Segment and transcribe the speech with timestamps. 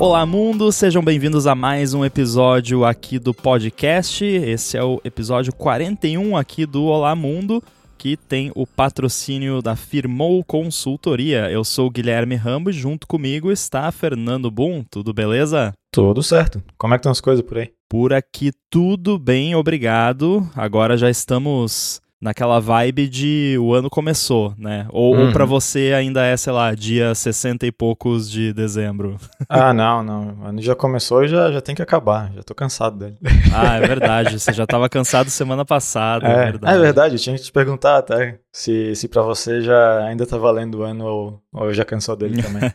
[0.00, 0.72] Olá, mundo!
[0.72, 4.24] Sejam bem-vindos a mais um episódio aqui do podcast.
[4.24, 7.62] Esse é o episódio 41 aqui do Olá Mundo,
[7.98, 11.50] que tem o patrocínio da Firmou Consultoria.
[11.50, 14.82] Eu sou o Guilherme Rambo e junto comigo está Fernando Boom.
[14.90, 15.74] Tudo beleza?
[15.92, 16.62] Tudo certo.
[16.78, 17.70] Como é que estão as coisas por aí?
[17.86, 20.48] Por aqui tudo bem, obrigado.
[20.56, 24.86] Agora já estamos naquela vibe de o ano começou, né?
[24.90, 25.26] Ou, uhum.
[25.26, 29.16] ou para você ainda é, sei lá, dia 60 e poucos de dezembro.
[29.48, 30.38] Ah, não, não.
[30.42, 32.30] O ano já começou e já, já tem que acabar.
[32.32, 33.16] Já tô cansado dele.
[33.52, 34.38] Ah, é verdade.
[34.38, 36.28] Você já tava cansado semana passada.
[36.28, 36.76] É, é verdade.
[36.76, 37.14] É verdade.
[37.16, 40.82] Eu tinha que te perguntar até se, se para você já ainda tá valendo o
[40.82, 42.72] ano ou, ou já cansou dele também.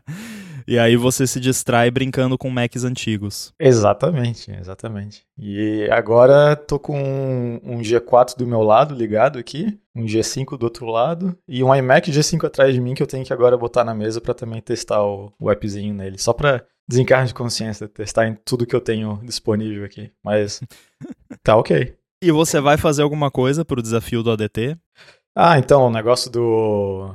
[0.70, 3.52] E aí você se distrai brincando com Macs antigos.
[3.58, 5.24] Exatamente, exatamente.
[5.36, 10.86] E agora tô com um, G4 do meu lado ligado aqui, um G5 do outro
[10.86, 13.92] lado e um iMac G5 atrás de mim que eu tenho que agora botar na
[13.92, 18.38] mesa para também testar o, o appzinho nele, só para desencarne de consciência, testar em
[18.44, 20.12] tudo que eu tenho disponível aqui.
[20.24, 20.60] Mas
[21.42, 21.96] tá ok.
[22.22, 24.78] E você vai fazer alguma coisa pro desafio do ADT?
[25.34, 27.12] Ah, então, o negócio do.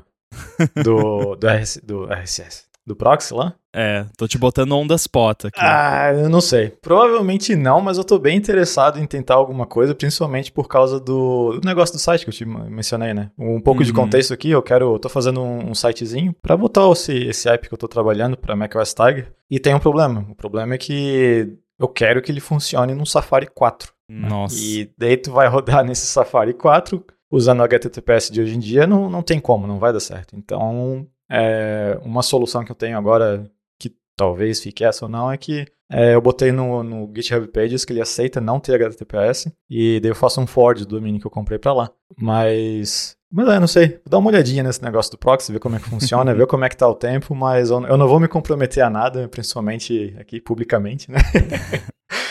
[0.83, 1.47] Do, do,
[1.85, 3.55] do RSS do proxy lá?
[3.73, 5.59] É, tô te botando on the spot aqui.
[5.59, 6.69] Ah, eu não sei.
[6.81, 11.59] Provavelmente não, mas eu tô bem interessado em tentar alguma coisa, principalmente por causa do,
[11.59, 13.31] do negócio do site que eu te mencionei, né?
[13.37, 13.85] Um pouco uhum.
[13.85, 17.49] de contexto aqui, eu quero, eu tô fazendo um, um sitezinho para botar esse, esse
[17.49, 20.25] app que eu tô trabalhando para macOS Tiger, e tem um problema.
[20.29, 23.91] O problema é que eu quero que ele funcione no Safari 4.
[24.07, 24.55] Nossa.
[24.55, 28.87] E daí tu vai rodar nesse Safari 4 usando o HTTPS de hoje em dia,
[28.87, 30.35] não, não tem como, não vai dar certo.
[30.35, 35.37] Então, é, uma solução que eu tenho agora, que talvez fique essa ou não, é
[35.37, 39.99] que é, eu botei no, no, GitHub Pages que ele aceita não ter HTTPS e
[39.99, 41.91] daí eu faço um forward do domínio que eu comprei para lá.
[42.17, 45.75] Mas, mas é, não sei, vou dar uma olhadinha nesse negócio do proxy, ver como
[45.75, 48.19] é que funciona, ver como é que tá o tempo, mas eu, eu não vou
[48.19, 51.19] me comprometer a nada, principalmente aqui publicamente, né?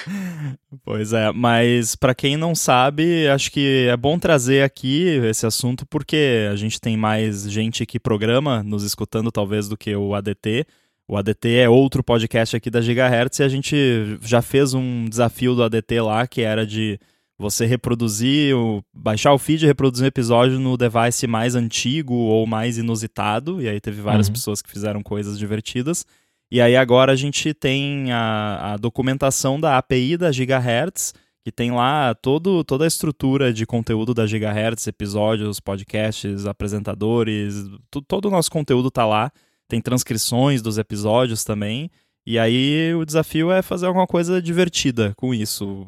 [0.85, 5.87] Pois é, mas para quem não sabe, acho que é bom trazer aqui esse assunto
[5.87, 10.67] porque a gente tem mais gente que programa nos escutando talvez do que o ADT.
[11.07, 15.55] O ADT é outro podcast aqui da Gigahertz e a gente já fez um desafio
[15.55, 16.99] do ADT lá que era de
[17.39, 18.55] você reproduzir,
[18.93, 23.61] baixar o feed e reproduzir um episódio no device mais antigo ou mais inusitado.
[23.61, 24.35] E aí teve várias uhum.
[24.35, 26.07] pessoas que fizeram coisas divertidas.
[26.50, 31.12] E aí agora a gente tem a, a documentação da API da Gigahertz,
[31.44, 37.66] que tem lá todo, toda a estrutura de conteúdo da Gigahertz, episódios, podcasts, apresentadores,
[38.09, 39.31] todo o nosso conteúdo está lá.
[39.69, 41.91] Tem transcrições dos episódios também.
[42.27, 45.87] E aí o desafio é fazer alguma coisa divertida com isso.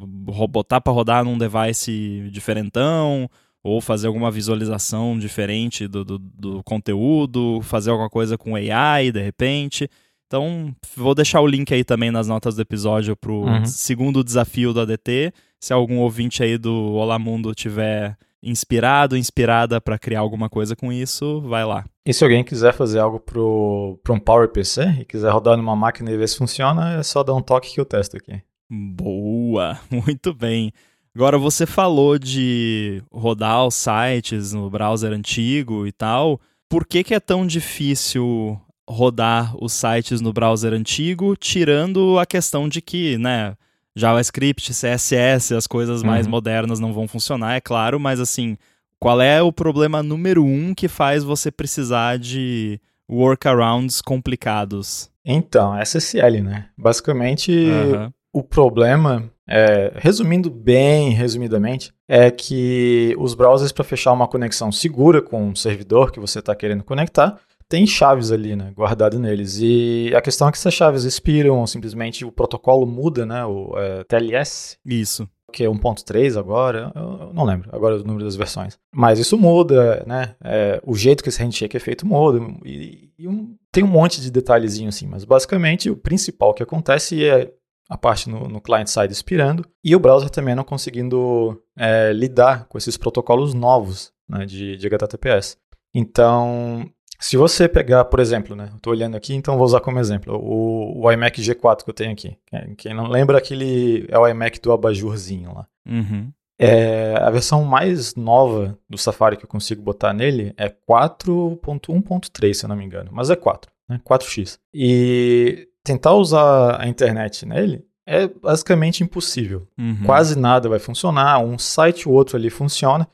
[0.49, 3.27] Botar para rodar num device diferentão,
[3.63, 9.21] ou fazer alguma visualização diferente do, do, do conteúdo, fazer alguma coisa com AI de
[9.21, 9.89] repente.
[10.27, 13.65] Então, vou deixar o link aí também nas notas do episódio pro uhum.
[13.65, 15.33] segundo desafio do ADT.
[15.59, 20.91] Se algum ouvinte aí do Olá Mundo tiver inspirado, inspirada para criar alguma coisa com
[20.91, 21.85] isso, vai lá.
[22.05, 26.11] E se alguém quiser fazer algo para um Power PC e quiser rodar numa máquina
[26.11, 28.41] e ver se funciona, é só dar um toque que eu testo aqui.
[28.69, 30.73] Boa, muito bem.
[31.15, 36.39] Agora você falou de rodar os sites no browser antigo e tal.
[36.69, 42.69] Por que, que é tão difícil rodar os sites no browser antigo, tirando a questão
[42.69, 43.55] de que, né,
[43.95, 46.31] JavaScript, CSS, as coisas mais uhum.
[46.31, 48.57] modernas não vão funcionar, é claro, mas assim,
[48.99, 55.09] qual é o problema número um que faz você precisar de workarounds complicados?
[55.25, 56.69] Então, SSL, né?
[56.77, 58.11] Basicamente, uhum.
[58.31, 65.21] o problema, é, resumindo bem resumidamente, é que os browsers, para fechar uma conexão segura
[65.21, 67.37] com o servidor que você está querendo conectar,
[67.69, 69.59] tem chaves ali, né, guardado neles.
[69.59, 74.03] E a questão é que essas chaves expiram, simplesmente o protocolo muda, né, o é,
[74.03, 74.77] TLS.
[74.85, 75.27] Isso.
[75.51, 78.77] Que é 1.3 agora, eu não lembro agora o número das versões.
[78.93, 83.27] Mas isso muda, né, é, o jeito que esse handshake é feito muda, e, e
[83.27, 87.53] um, tem um monte de detalhezinho assim, mas basicamente o principal que acontece é
[87.89, 92.77] a parte no, no client-side expirando e o browser também não conseguindo é, lidar com
[92.77, 95.57] esses protocolos novos né, de, de HTTPS.
[95.93, 98.69] Então, se você pegar, por exemplo, né?
[98.75, 102.11] Estou olhando aqui, então vou usar como exemplo o, o, iMac G4 que eu tenho
[102.11, 102.37] aqui.
[102.77, 105.67] Quem não lembra, aquele é o iMac do abajurzinho lá.
[105.87, 106.31] Uhum.
[106.59, 112.65] É, a versão mais nova do Safari que eu consigo botar nele é 4.1.3, se
[112.65, 113.09] eu não me engano.
[113.11, 114.01] Mas é 4, né?
[114.07, 114.59] 4x.
[114.73, 119.67] E tentar usar a internet nele é basicamente impossível.
[119.77, 120.03] Uhum.
[120.05, 121.39] Quase nada vai funcionar.
[121.39, 123.07] Um site ou outro ali funciona.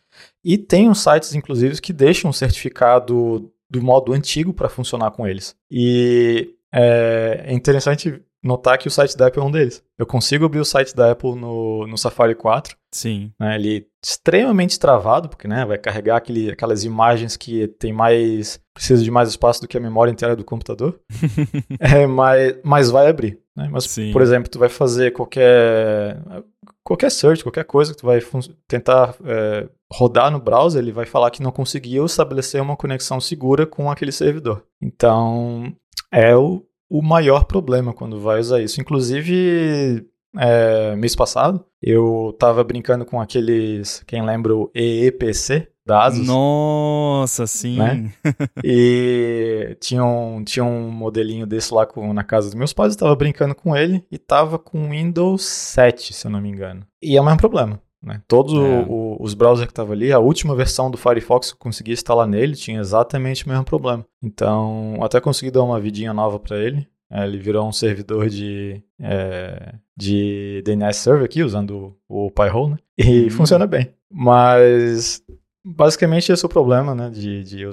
[0.44, 5.28] E tem uns sites, inclusive, que deixam um certificado do modo antigo para funcionar com
[5.28, 5.56] eles.
[5.70, 9.82] E é, é interessante notar que o site da Apple é um deles.
[9.98, 12.76] Eu consigo abrir o site da Apple no, no Safari 4.
[12.92, 13.32] Sim.
[13.40, 18.60] Né, ele é extremamente travado, porque né, vai carregar aquele, aquelas imagens que tem mais.
[18.74, 21.00] precisa de mais espaço do que a memória inteira do computador.
[21.80, 23.40] é, mas, mas vai abrir.
[23.56, 23.70] Né?
[23.72, 24.12] Mas, Sim.
[24.12, 26.22] por exemplo, tu vai fazer qualquer.
[26.84, 28.20] qualquer search, qualquer coisa que tu vai
[28.68, 33.66] tentar é, rodar no browser, ele vai falar que não conseguiu estabelecer uma conexão segura
[33.66, 34.64] com aquele servidor.
[34.82, 35.74] Então,
[36.12, 36.64] é o,
[36.94, 38.80] o maior problema quando vai usar isso.
[38.80, 40.06] Inclusive,
[40.38, 46.28] é, mês passado, eu tava brincando com aqueles, quem lembra o EEPC da Asus.
[46.28, 47.80] Nossa, sim.
[47.80, 48.14] Né?
[48.64, 53.00] e tinha um, tinha um modelinho desse lá com, na casa dos meus pais, eu
[53.00, 56.86] tava brincando com ele e tava com Windows 7, se eu não me engano.
[57.02, 57.82] E é o mesmo problema.
[58.04, 58.22] Né?
[58.28, 58.86] Todos é.
[58.88, 62.28] o, os browsers que estavam ali, a última versão do Firefox que eu consegui instalar
[62.28, 64.06] nele tinha exatamente o mesmo problema.
[64.22, 66.86] Então, até consegui dar uma vidinha nova para ele.
[67.10, 72.72] É, ele virou um servidor de, é, de DNS Server aqui, usando o, o Pi-hole,
[72.72, 72.78] né?
[72.98, 73.30] E uhum.
[73.30, 73.94] funciona bem.
[74.12, 75.24] Mas,
[75.64, 77.10] basicamente, esse é o problema, né?
[77.10, 77.66] De, de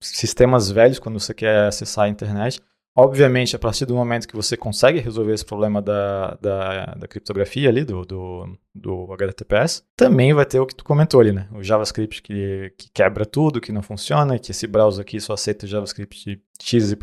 [0.00, 2.60] sistemas velhos, quando você quer acessar a internet.
[2.96, 7.68] Obviamente, a partir do momento que você consegue resolver esse problema da, da, da criptografia
[7.68, 11.48] ali, do, do, do, HTTPS, também vai ter o que tu comentou ali, né?
[11.54, 15.68] O JavaScript que, que quebra tudo, que não funciona, que esse browser aqui só aceita
[15.68, 16.96] JavaScript XYZ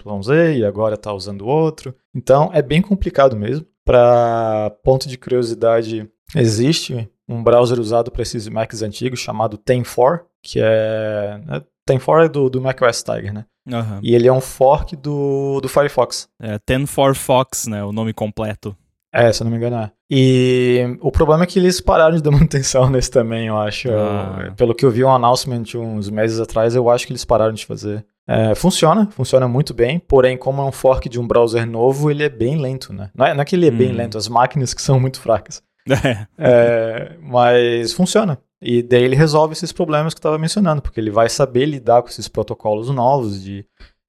[0.58, 1.96] e agora está usando outro.
[2.14, 3.66] Então, é bem complicado mesmo.
[3.86, 10.60] Para ponto de curiosidade, existe um browser usado para esses Macs antigos chamado Tem4, que
[10.62, 11.42] é...
[11.88, 13.46] Tem4 é do, do macOS Tiger, né?
[13.68, 14.00] Uhum.
[14.02, 16.28] E ele é um fork do, do Firefox.
[16.42, 17.84] É, 10 Fox, né?
[17.84, 18.76] O nome completo.
[19.14, 19.92] É, se eu não me engano é.
[20.10, 23.90] E o problema é que eles pararam de dar manutenção nesse também, eu acho.
[23.92, 24.54] Ah.
[24.56, 27.66] Pelo que eu vi um announcement uns meses atrás, eu acho que eles pararam de
[27.66, 28.06] fazer.
[28.30, 32.24] É, funciona, funciona muito bem, porém, como é um fork de um browser novo, ele
[32.24, 33.10] é bem lento, né?
[33.16, 33.78] Não é, não é que ele é hum.
[33.78, 35.64] bem lento, as máquinas que são muito fracas.
[35.90, 36.28] É.
[36.38, 38.38] é mas funciona.
[38.62, 42.02] E daí ele resolve esses problemas que eu estava mencionando, porque ele vai saber lidar
[42.02, 43.66] com esses protocolos novos de,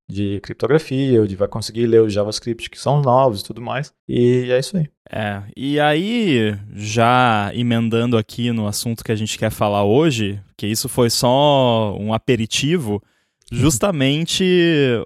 [0.08, 3.92] de criptografia, ele vai conseguir ler os JavaScript que são novos e tudo mais.
[4.08, 4.88] E é isso aí.
[5.10, 10.66] É, e aí, já emendando aqui no assunto que a gente quer falar hoje, que
[10.66, 13.02] isso foi só um aperitivo,
[13.52, 14.44] justamente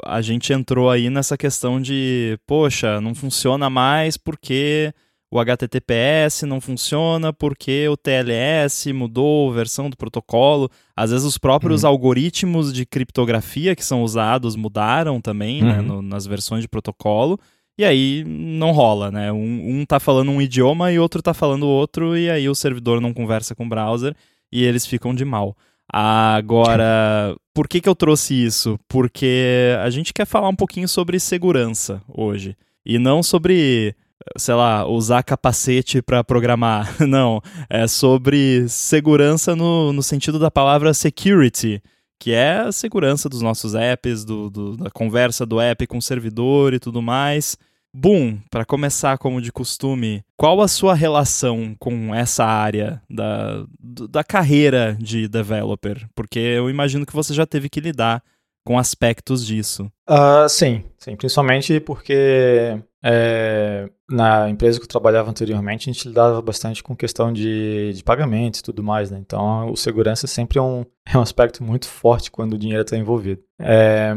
[0.05, 4.93] a gente entrou aí nessa questão de, poxa, não funciona mais porque
[5.33, 10.71] o HTTPS não funciona porque o TLS mudou a versão do protocolo.
[10.95, 11.89] Às vezes os próprios uhum.
[11.89, 15.77] algoritmos de criptografia que são usados mudaram também né, uhum.
[15.77, 17.41] né, no, nas versões de protocolo.
[17.79, 19.33] E aí não rola, né?
[19.33, 23.01] Um, um tá falando um idioma e outro tá falando outro, e aí o servidor
[23.01, 24.15] não conversa com o browser
[24.53, 25.57] e eles ficam de mal.
[25.91, 28.79] Agora, por que, que eu trouxe isso?
[28.87, 32.55] Porque a gente quer falar um pouquinho sobre segurança hoje.
[32.85, 33.97] E não sobre
[34.37, 36.97] sei lá, usar capacete para programar.
[37.07, 41.83] Não, é sobre segurança no, no sentido da palavra security,
[42.19, 46.03] que é a segurança dos nossos apps, do, do da conversa do app com o
[46.03, 47.57] servidor e tudo mais.
[47.95, 53.67] Boom, para começar como de costume, qual a sua relação com essa área da,
[54.09, 56.09] da carreira de developer?
[56.15, 58.23] Porque eu imagino que você já teve que lidar
[58.65, 59.93] com aspectos disso.
[60.09, 66.41] Uh, sim, sim, principalmente porque é, na empresa que eu trabalhava anteriormente, a gente lidava
[66.41, 69.19] bastante com questão de, de pagamentos e tudo mais, né?
[69.19, 72.97] Então, o segurança sempre é um, é um aspecto muito forte quando o dinheiro está
[72.97, 73.43] envolvido.
[73.61, 74.15] É,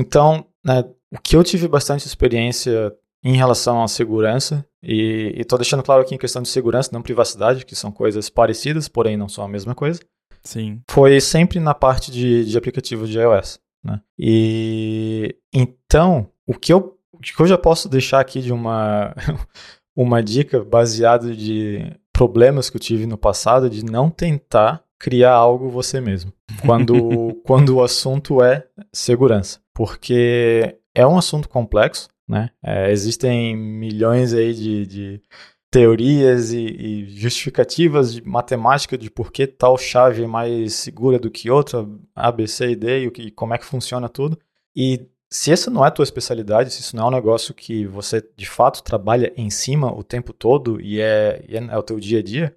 [0.00, 2.92] então, né, o que eu tive bastante experiência
[3.24, 7.66] em relação à segurança, e estou deixando claro aqui em questão de segurança, não privacidade,
[7.66, 10.00] que são coisas parecidas, porém não são a mesma coisa.
[10.44, 10.80] Sim.
[10.88, 13.58] Foi sempre na parte de, de aplicativos de iOS.
[13.82, 14.00] Né?
[14.16, 19.14] E então, o que eu, o que eu já posso deixar aqui de uma,
[19.94, 25.68] uma dica baseada de problemas que eu tive no passado, de não tentar criar algo
[25.68, 26.32] você mesmo.
[26.62, 29.60] Quando, quando o assunto é segurança.
[29.74, 32.50] Porque é um assunto complexo, né?
[32.62, 35.22] É, existem milhões aí de, de
[35.70, 41.30] teorias e, e, justificativas de matemática de por que tal chave é mais segura do
[41.30, 44.38] que outra, A, B, C e D, e, o que, como é que funciona tudo.
[44.74, 47.86] E se essa não é a tua especialidade, se isso não é um negócio que
[47.86, 51.82] você de fato trabalha em cima o tempo todo e é, e é, é o
[51.82, 52.54] teu dia a dia,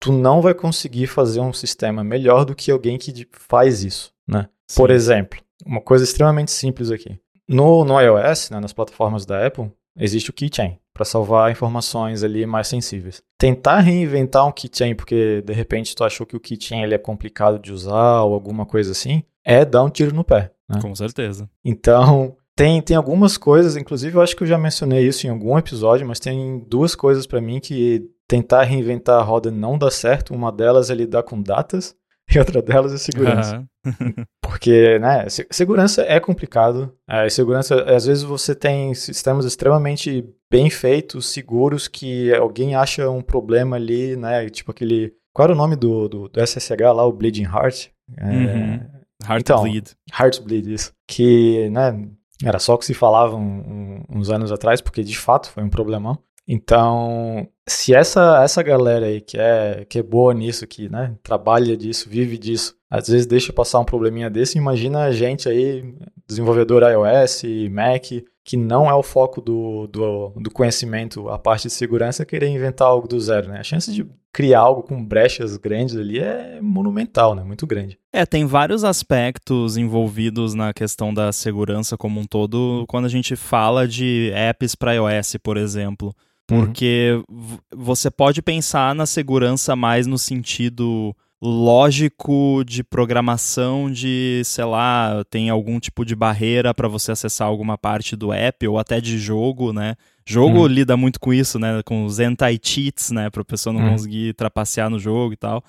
[0.00, 4.48] tu não vai conseguir fazer um sistema melhor do que alguém que faz isso, né?
[4.74, 7.18] Por exemplo, uma coisa extremamente simples aqui.
[7.48, 12.44] No, no iOS, né, nas plataformas da Apple, existe o keychain para salvar informações ali
[12.46, 13.22] mais sensíveis.
[13.38, 17.58] Tentar reinventar um keychain porque de repente tu achou que o keychain ele é complicado
[17.58, 20.50] de usar ou alguma coisa assim, é dar um tiro no pé.
[20.68, 20.80] Né?
[20.82, 21.48] Com certeza.
[21.64, 25.58] Então, Tem, tem algumas coisas, inclusive eu acho que eu já mencionei isso em algum
[25.58, 30.34] episódio, mas tem duas coisas para mim que tentar reinventar a roda não dá certo.
[30.34, 31.94] Uma delas é lidar com datas
[32.34, 33.62] e outra delas é segurança.
[33.84, 34.24] Uhum.
[34.42, 36.92] Porque, né, segurança é complicado.
[37.06, 43.20] É, segurança, às vezes você tem sistemas extremamente bem feitos, seguros, que alguém acha um
[43.20, 45.12] problema ali, né, tipo aquele...
[45.30, 47.88] Qual era o nome do, do, do SSH lá, o Bleeding Heart?
[48.16, 48.95] É, uhum.
[49.24, 49.90] Heart então, Bleed.
[50.18, 50.92] Heart Bleed, isso.
[51.06, 52.08] Que, né,
[52.44, 55.62] era só o que se falava um, um, uns anos atrás, porque de fato foi
[55.62, 56.18] um problemão.
[56.48, 61.76] Então, se essa, essa galera aí que é, que é boa nisso, que né, trabalha
[61.76, 65.94] disso, vive disso, às vezes deixa passar um probleminha desse, imagina a gente aí,
[66.26, 68.04] desenvolvedor iOS, Mac,
[68.46, 72.86] que não é o foco do, do, do conhecimento, a parte de segurança, querer inventar
[72.86, 73.58] algo do zero, né?
[73.58, 77.42] A chance de criar algo com brechas grandes ali é monumental, né?
[77.42, 77.98] Muito grande.
[78.12, 83.34] É, tem vários aspectos envolvidos na questão da segurança como um todo quando a gente
[83.34, 86.14] fala de apps para iOS, por exemplo.
[86.48, 86.66] Uhum.
[86.66, 87.58] Porque uhum.
[87.74, 95.50] você pode pensar na segurança mais no sentido lógico de programação de, sei lá, tem
[95.50, 99.72] algum tipo de barreira para você acessar alguma parte do app ou até de jogo,
[99.72, 99.96] né?
[100.24, 100.66] Jogo uhum.
[100.66, 101.82] lida muito com isso, né?
[101.84, 103.30] Com os anti-cheats, né?
[103.30, 103.90] Para a pessoa não uhum.
[103.92, 105.62] conseguir trapacear no jogo e tal.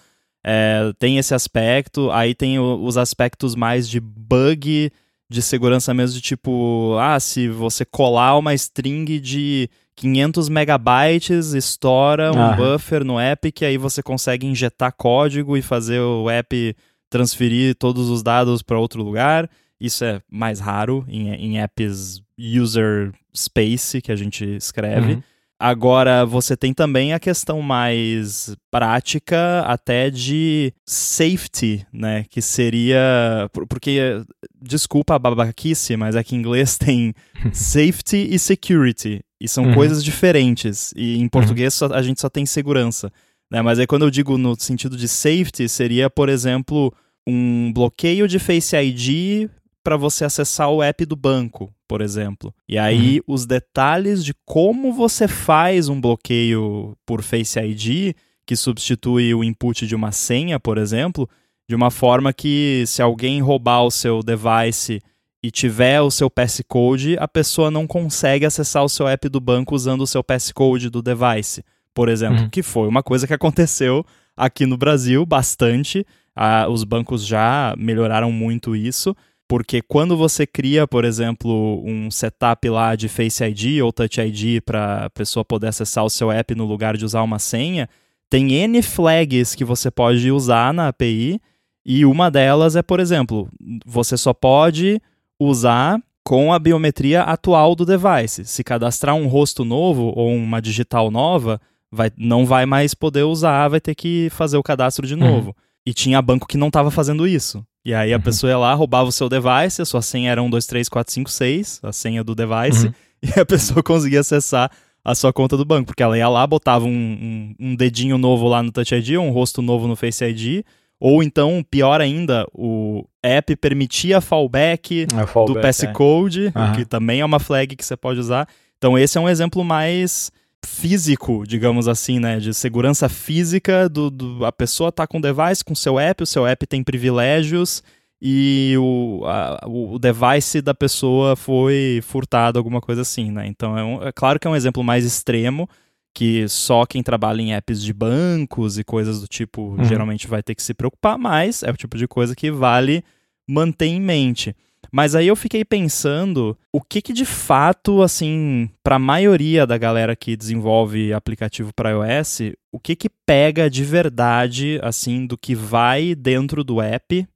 [0.43, 2.09] É, tem esse aspecto.
[2.11, 4.89] Aí tem o, os aspectos mais de bug
[5.29, 12.31] de segurança mesmo, de tipo, ah, se você colar uma string de 500 megabytes, estoura
[12.31, 12.53] um ah.
[12.53, 16.75] buffer no app que aí você consegue injetar código e fazer o app
[17.09, 19.49] transferir todos os dados para outro lugar.
[19.79, 25.13] Isso é mais raro em, em apps user space que a gente escreve.
[25.13, 25.23] Uhum.
[25.59, 32.25] Agora, você tem também a questão mais prática, até de safety, né?
[32.29, 33.49] Que seria.
[33.67, 34.21] Porque,
[34.61, 37.11] desculpa a babaquice, mas aqui em inglês tem
[37.51, 39.21] safety e security.
[39.41, 39.73] E são uhum.
[39.73, 40.93] coisas diferentes.
[40.95, 41.29] E em uhum.
[41.29, 41.93] português uhum.
[41.93, 43.11] a gente só tem segurança.
[43.51, 43.61] Né?
[43.61, 46.93] Mas aí quando eu digo no sentido de safety, seria, por exemplo,
[47.27, 49.49] um bloqueio de Face ID
[49.87, 52.53] para você acessar o app do banco, por exemplo.
[52.67, 53.35] E aí uhum.
[53.35, 58.13] os detalhes de como você faz um bloqueio por Face ID,
[58.45, 61.25] que substitui o input de uma senha, por exemplo,
[61.69, 64.99] de uma forma que se alguém roubar o seu device
[65.41, 69.73] e tiver o seu passcode, a pessoa não consegue acessar o seu app do banco
[69.73, 71.63] usando o seu passcode do device,
[71.93, 72.49] por exemplo, uhum.
[72.49, 76.05] que foi uma coisa que aconteceu aqui no Brasil bastante.
[76.35, 79.15] Ah, os bancos já melhoraram muito isso,
[79.47, 84.61] porque quando você cria, por exemplo, um setup lá de Face ID ou Touch ID
[84.61, 87.87] para a pessoa poder acessar o seu app no lugar de usar uma senha,
[88.29, 91.39] tem N flags que você pode usar na API,
[91.85, 93.49] e uma delas é, por exemplo,
[93.85, 95.01] você só pode
[95.39, 98.43] usar com a biometria atual do device.
[98.43, 103.69] Se cadastrar um rosto novo ou uma digital nova, vai, não vai mais poder usar,
[103.69, 105.19] vai ter que fazer o cadastro de uhum.
[105.21, 105.47] novo.
[105.47, 105.53] Uhum.
[105.85, 107.65] E tinha banco que não estava fazendo isso.
[107.87, 108.21] E aí a uhum.
[108.21, 111.13] pessoa ia lá, roubava o seu device, a sua senha era 1, 2, 3, 4,
[111.13, 112.93] 5, 6, a senha do device, uhum.
[113.23, 114.69] e a pessoa conseguia acessar
[115.05, 115.85] a sua conta do banco.
[115.85, 119.29] Porque ela ia lá, botava um, um, um dedinho novo lá no Touch ID, um
[119.29, 120.65] rosto novo no Face ID,
[120.99, 126.75] ou então, pior ainda, o app permitia fallback, é, fallback do passcode, é.
[126.75, 128.49] que também é uma flag que você pode usar.
[128.77, 130.29] Então, esse é um exemplo mais
[130.65, 132.39] físico, digamos assim, né?
[132.39, 136.27] De segurança física do, do a pessoa tá com o device, com seu app, o
[136.27, 137.83] seu app tem privilégios
[138.21, 143.47] e o, a, o device da pessoa foi furtado, alguma coisa assim, né?
[143.47, 145.69] Então é, um, é claro que é um exemplo mais extremo,
[146.13, 149.83] que só quem trabalha em apps de bancos e coisas do tipo uhum.
[149.83, 153.03] geralmente vai ter que se preocupar, mas é o tipo de coisa que vale
[153.47, 154.55] manter em mente.
[154.91, 159.77] Mas aí eu fiquei pensando o que que de fato, assim, para a maioria da
[159.77, 165.53] galera que desenvolve aplicativo para iOS, o que que pega de verdade, assim, do que
[165.53, 167.27] vai dentro do app?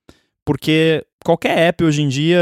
[0.46, 2.40] Porque qualquer app hoje em dia,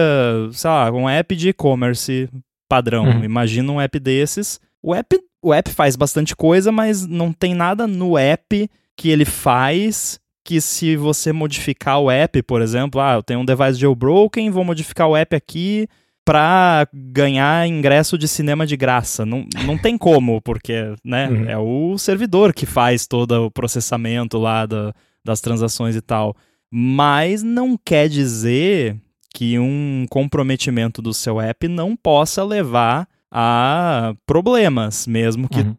[0.51, 2.29] sei lá, um app de e-commerce
[2.69, 3.23] padrão, uhum.
[3.23, 7.87] imagina um app desses, o app o app faz bastante coisa, mas não tem nada
[7.87, 13.23] no app que ele faz que se você modificar o app, por exemplo, ah, eu
[13.23, 15.87] tenho um device jailbroken, vou modificar o app aqui
[16.25, 19.25] para ganhar ingresso de cinema de graça.
[19.25, 21.49] Não, não tem como, porque né, uhum.
[21.49, 24.93] é o servidor que faz todo o processamento lá da,
[25.25, 26.35] das transações e tal.
[26.71, 28.95] Mas não quer dizer
[29.33, 35.75] que um comprometimento do seu app não possa levar a problemas, mesmo que uhum.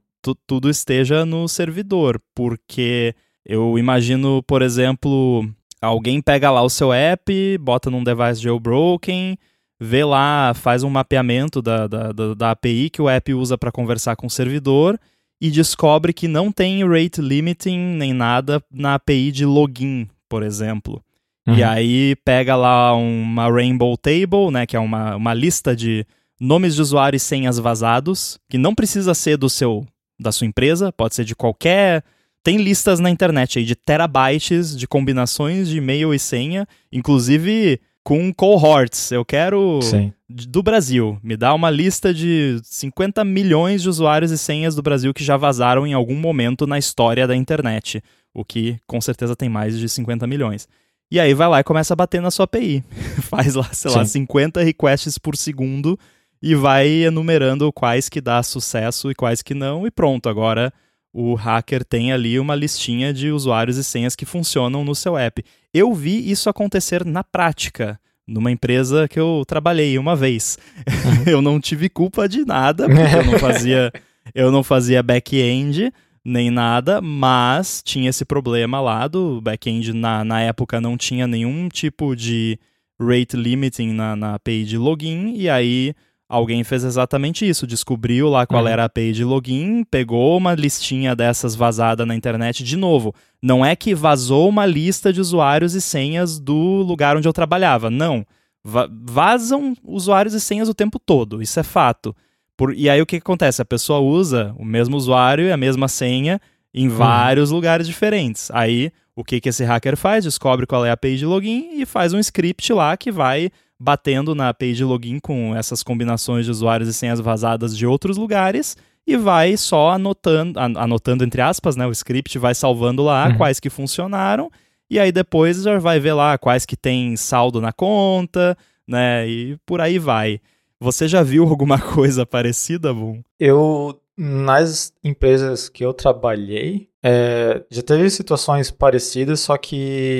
[0.46, 5.48] tudo esteja no servidor, porque eu imagino, por exemplo,
[5.80, 9.38] alguém pega lá o seu app, bota num device jailbroken,
[9.80, 13.72] vê lá, faz um mapeamento da, da, da, da API que o app usa para
[13.72, 14.98] conversar com o servidor
[15.40, 21.02] e descobre que não tem rate limiting nem nada na API de login, por exemplo.
[21.48, 21.54] Uhum.
[21.54, 26.06] E aí pega lá uma Rainbow Table, né, que é uma, uma lista de
[26.38, 29.86] nomes de usuário e senhas vazados, que não precisa ser do seu
[30.18, 32.04] da sua empresa, pode ser de qualquer
[32.42, 38.32] tem listas na internet aí de terabytes de combinações de e-mail e senha, inclusive com
[38.32, 39.12] cohorts.
[39.12, 40.12] Eu quero Sim.
[40.28, 41.18] do Brasil.
[41.22, 45.36] Me dá uma lista de 50 milhões de usuários e senhas do Brasil que já
[45.36, 48.02] vazaram em algum momento na história da internet.
[48.32, 50.68] O que com certeza tem mais de 50 milhões.
[51.10, 52.84] E aí vai lá e começa a bater na sua API.
[53.22, 53.98] Faz lá, sei Sim.
[53.98, 55.98] lá, 50 requests por segundo
[56.42, 60.28] e vai enumerando quais que dá sucesso e quais que não, e pronto.
[60.28, 60.72] Agora
[61.12, 65.44] o hacker tem ali uma listinha de usuários e senhas que funcionam no seu app.
[65.74, 70.58] Eu vi isso acontecer na prática, numa empresa que eu trabalhei uma vez.
[71.26, 73.92] Eu não tive culpa de nada, porque eu não fazia,
[74.34, 75.92] eu não fazia back-end
[76.24, 81.68] nem nada, mas tinha esse problema lá do back-end na, na época não tinha nenhum
[81.68, 82.58] tipo de
[83.00, 85.94] rate limiting na, na API de login, e aí
[86.30, 88.68] Alguém fez exatamente isso, descobriu lá qual uhum.
[88.68, 93.12] era a API de login, pegou uma listinha dessas vazada na internet de novo.
[93.42, 97.90] Não é que vazou uma lista de usuários e senhas do lugar onde eu trabalhava,
[97.90, 98.24] não.
[98.62, 102.14] Va vazam usuários e senhas o tempo todo, isso é fato.
[102.56, 103.60] Por, e aí o que, que, acontece?
[103.60, 106.40] A pessoa usa o mesmo usuário e a mesma senha
[106.72, 106.94] em uhum.
[106.94, 108.52] vários lugares diferentes.
[108.52, 110.22] Aí o que, que esse hacker faz?
[110.22, 114.34] Descobre qual é a API de login e faz um script lá que vai batendo
[114.34, 119.16] na de login com essas combinações de usuários e senhas vazadas de outros lugares e
[119.16, 123.36] vai só anotando, anotando entre aspas, né, o script vai salvando lá uhum.
[123.38, 124.50] quais que funcionaram
[124.90, 129.56] e aí depois já vai ver lá quais que tem saldo na conta, né, e
[129.64, 130.40] por aí vai.
[130.78, 133.22] Você já viu alguma coisa parecida, Boom?
[133.38, 139.74] Eu nas empresas que eu trabalhei, é, já teve situações parecidas, só que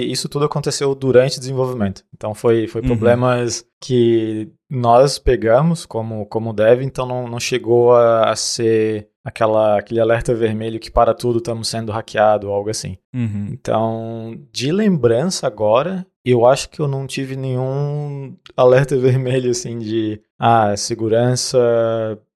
[0.09, 2.03] isso tudo aconteceu durante o desenvolvimento.
[2.17, 2.87] Então foi, foi uhum.
[2.87, 9.79] problemas que nós pegamos como, como dev, então não, não chegou a, a, ser aquela,
[9.79, 12.97] aquele alerta vermelho que para tudo estamos sendo hackeado ou algo assim.
[13.15, 13.49] Uhum.
[13.53, 20.23] Então, de lembrança agora, eu acho que eu não tive nenhum alerta vermelho assim de
[20.39, 21.59] ah, segurança,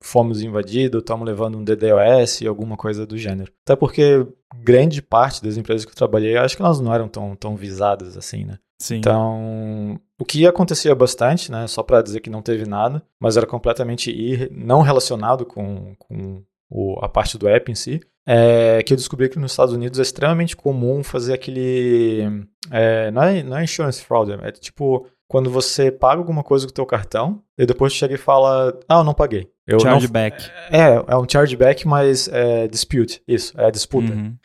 [0.04, 3.50] fomos invadidos, estamos levando um DDoS, alguma coisa do gênero.
[3.64, 4.26] Até porque
[4.62, 8.14] grande parte das empresas que eu trabalhei, acho que elas não eram tão, tão visadas
[8.16, 8.58] assim, né?
[8.78, 8.96] Sim.
[8.96, 13.46] Então, o que acontecia bastante, né, só para dizer que não teve nada, mas era
[13.46, 18.92] completamente ir, não relacionado com, com o, a parte do app em si, é que
[18.92, 22.46] eu descobri que nos Estados Unidos é extremamente comum fazer aquele.
[22.70, 26.70] É, não, é, não é insurance fraud, é tipo quando você paga alguma coisa com
[26.70, 29.50] o teu cartão e depois chega e fala, ah, eu não paguei.
[29.66, 30.48] Eu chargeback.
[30.70, 30.78] Não...
[30.78, 34.12] É, é um chargeback, mas é dispute, isso, é disputa.
[34.12, 34.36] Uhum.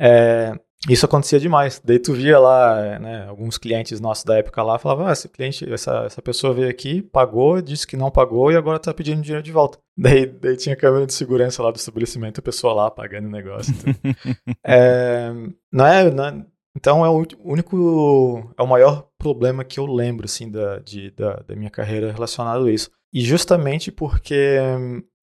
[0.00, 0.54] É,
[0.88, 1.78] isso acontecia demais.
[1.84, 5.70] Daí tu via lá, né, alguns clientes nossos da época lá falavam, ah, esse cliente,
[5.70, 9.42] essa, essa pessoa veio aqui, pagou, disse que não pagou e agora tá pedindo dinheiro
[9.42, 9.76] de volta.
[9.94, 13.74] Daí, daí tinha câmera de segurança lá do estabelecimento, a pessoa lá pagando o negócio.
[14.64, 15.30] É,
[15.70, 20.24] não, é, não é, então é o único, é o maior problema que eu lembro,
[20.26, 22.90] assim, da, de, da, da minha carreira relacionado a isso.
[23.12, 24.56] E justamente porque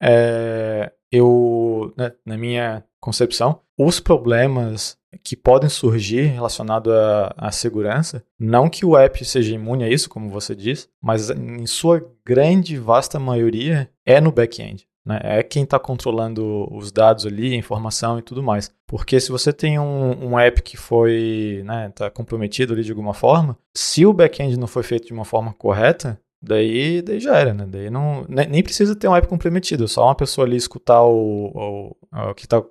[0.00, 6.92] é, eu, né, na minha concepção, os problemas que podem surgir relacionados
[7.36, 11.66] à, segurança, não que o app seja imune a isso, como você diz, mas em
[11.66, 14.86] sua grande, vasta maioria é no back-end.
[15.04, 15.20] Né?
[15.22, 18.70] É quem está controlando os dados ali, a informação e tudo mais.
[18.86, 23.14] Porque se você tem um, um app que foi, né, tá comprometido ali de alguma
[23.14, 27.54] forma, se o back-end não foi feito de uma forma correta, daí, daí já era,
[27.54, 27.66] né?
[27.66, 32.30] Daí não, nem precisa ter um app comprometido, só uma pessoa ali escutar o, o,
[32.30, 32.62] o que está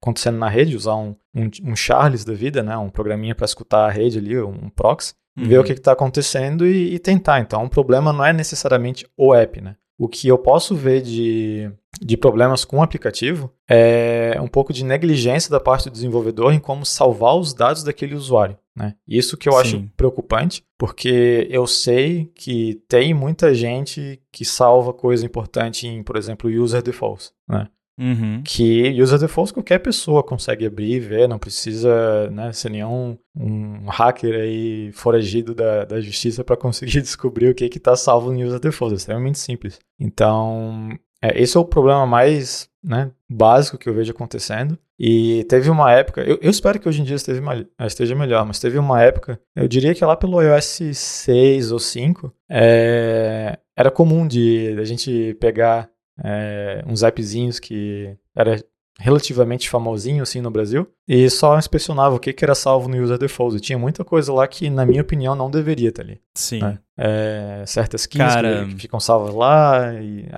[0.00, 2.76] acontecendo na rede, usar um, um, um, Charles da vida, né?
[2.76, 5.46] Um programinha para escutar a rede ali, um proxy, uhum.
[5.46, 7.40] ver o que está acontecendo e, e, tentar.
[7.40, 9.76] Então, o problema não é necessariamente o app, né?
[9.98, 14.84] O que eu posso ver de, de problemas com o aplicativo é um pouco de
[14.84, 18.58] negligência da parte do desenvolvedor em como salvar os dados daquele usuário.
[18.76, 18.94] Né?
[19.06, 19.58] Isso que eu Sim.
[19.58, 26.16] acho preocupante, porque eu sei que tem muita gente que salva coisa importante em, por
[26.16, 27.32] exemplo, user defaults.
[27.48, 27.68] Né?
[27.98, 28.42] Uhum.
[28.44, 33.86] Que user defaults qualquer pessoa consegue abrir e ver, não precisa né, ser nenhum um
[33.88, 38.60] hacker aí foragido da, da justiça para conseguir descobrir o que está salvo no user
[38.60, 38.94] defaults.
[38.94, 39.78] É extremamente simples.
[40.00, 40.88] Então,
[41.22, 44.76] é, esse é o problema mais né, básico que eu vejo acontecendo.
[44.98, 47.42] E teve uma época, eu, eu espero que hoje em dia esteja,
[47.80, 52.32] esteja melhor, mas teve uma época, eu diria que lá pelo iOS 6 ou 5,
[52.50, 55.88] é, era comum de a gente pegar
[56.22, 58.62] é, uns appzinhos que era
[58.98, 63.18] relativamente famosinho assim no Brasil e só inspecionava o que, que era salvo no user
[63.18, 63.56] default.
[63.56, 66.20] E tinha muita coisa lá que, na minha opinião, não deveria estar ali.
[66.34, 66.60] Sim.
[66.60, 66.78] Né?
[66.96, 70.28] É, certas keys Cara, que, que, ficam salvas lá e,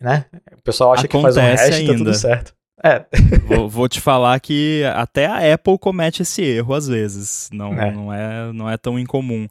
[0.00, 0.24] né?
[0.58, 1.80] O pessoal acha que faz um hash ainda.
[1.80, 2.54] e tá tudo certo.
[2.82, 3.04] É.
[3.46, 7.48] vou, vou, te falar que até a Apple comete esse erro às vezes.
[7.52, 9.46] Não é, não é, não é tão incomum.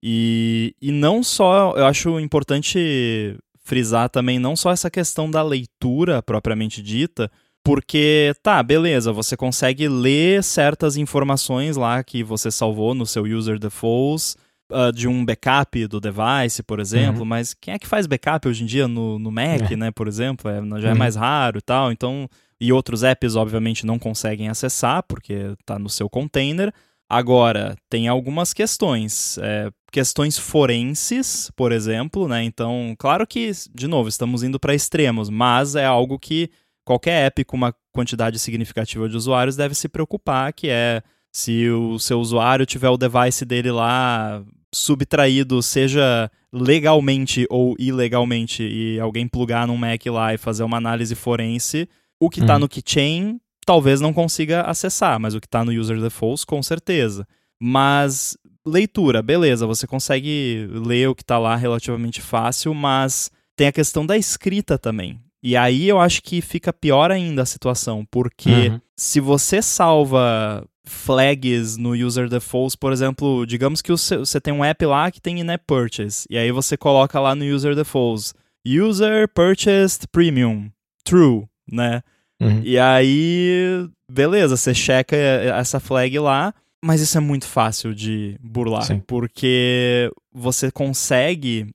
[0.00, 3.36] E, e não só, eu acho importante
[3.68, 7.30] frisar também não só essa questão da leitura propriamente dita,
[7.62, 13.58] porque tá, beleza, você consegue ler certas informações lá que você salvou no seu user
[13.58, 14.36] defaults.
[14.70, 17.24] Uh, de um backup do device, por exemplo, uhum.
[17.24, 19.76] mas quem é que faz backup hoje em dia no, no Mac, é.
[19.76, 20.50] né, por exemplo?
[20.50, 20.90] É, já é uhum.
[20.90, 22.28] é mais raro e tal, então...
[22.60, 26.72] E outros apps, obviamente, não conseguem acessar, porque está no seu container.
[27.08, 29.38] Agora, tem algumas questões.
[29.38, 32.44] É, questões forenses, por exemplo, né?
[32.44, 36.50] Então, claro que, de novo, estamos indo para extremos, mas é algo que
[36.84, 41.98] qualquer app com uma quantidade significativa de usuários deve se preocupar, que é se o
[41.98, 44.42] seu usuário tiver o device dele lá
[44.74, 51.14] subtraído, seja legalmente ou ilegalmente, e alguém plugar num Mac lá e fazer uma análise
[51.14, 51.88] forense,
[52.20, 52.60] o que está uhum.
[52.60, 57.28] no keychain talvez não consiga acessar, mas o que está no user defaults, com certeza.
[57.60, 58.34] Mas
[58.66, 64.06] leitura, beleza, você consegue ler o que está lá relativamente fácil, mas tem a questão
[64.06, 65.20] da escrita também.
[65.42, 68.80] E aí eu acho que fica pior ainda a situação, porque uhum.
[68.96, 74.82] se você salva flags no user defaults, por exemplo, digamos que você tem um app
[74.86, 78.32] lá que tem in-app purchase, e aí você coloca lá no user defaults,
[78.66, 80.70] user purchased premium,
[81.04, 82.00] true, né?
[82.40, 82.60] Uhum.
[82.62, 88.84] E aí, beleza, você checa essa flag lá, mas isso é muito fácil de burlar,
[88.84, 89.00] Sim.
[89.00, 91.66] porque você consegue,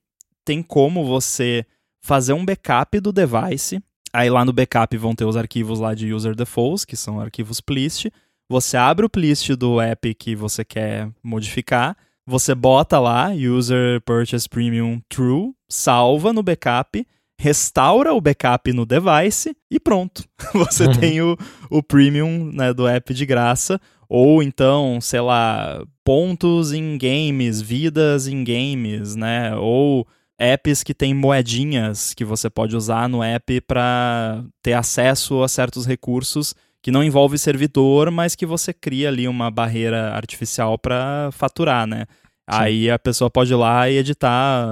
[0.44, 1.66] tem como você
[2.02, 3.82] fazer um backup do device.
[4.12, 7.60] Aí lá no backup vão ter os arquivos lá de user defaults, que são arquivos
[7.60, 8.06] plist.
[8.48, 11.96] Você abre o plist do app que você quer modificar,
[12.26, 17.06] você bota lá user purchase premium true, salva no backup
[17.38, 20.24] restaura o backup no device e pronto.
[20.54, 20.92] Você uhum.
[20.92, 21.36] tem o,
[21.70, 23.80] o premium né, do app de graça.
[24.08, 29.56] Ou então, sei lá, pontos em games, vidas em games, né?
[29.56, 30.06] Ou
[30.38, 35.86] apps que tem moedinhas que você pode usar no app para ter acesso a certos
[35.86, 41.86] recursos que não envolve servidor, mas que você cria ali uma barreira artificial para faturar,
[41.86, 42.04] né?
[42.46, 44.68] Aí a pessoa pode ir lá e editar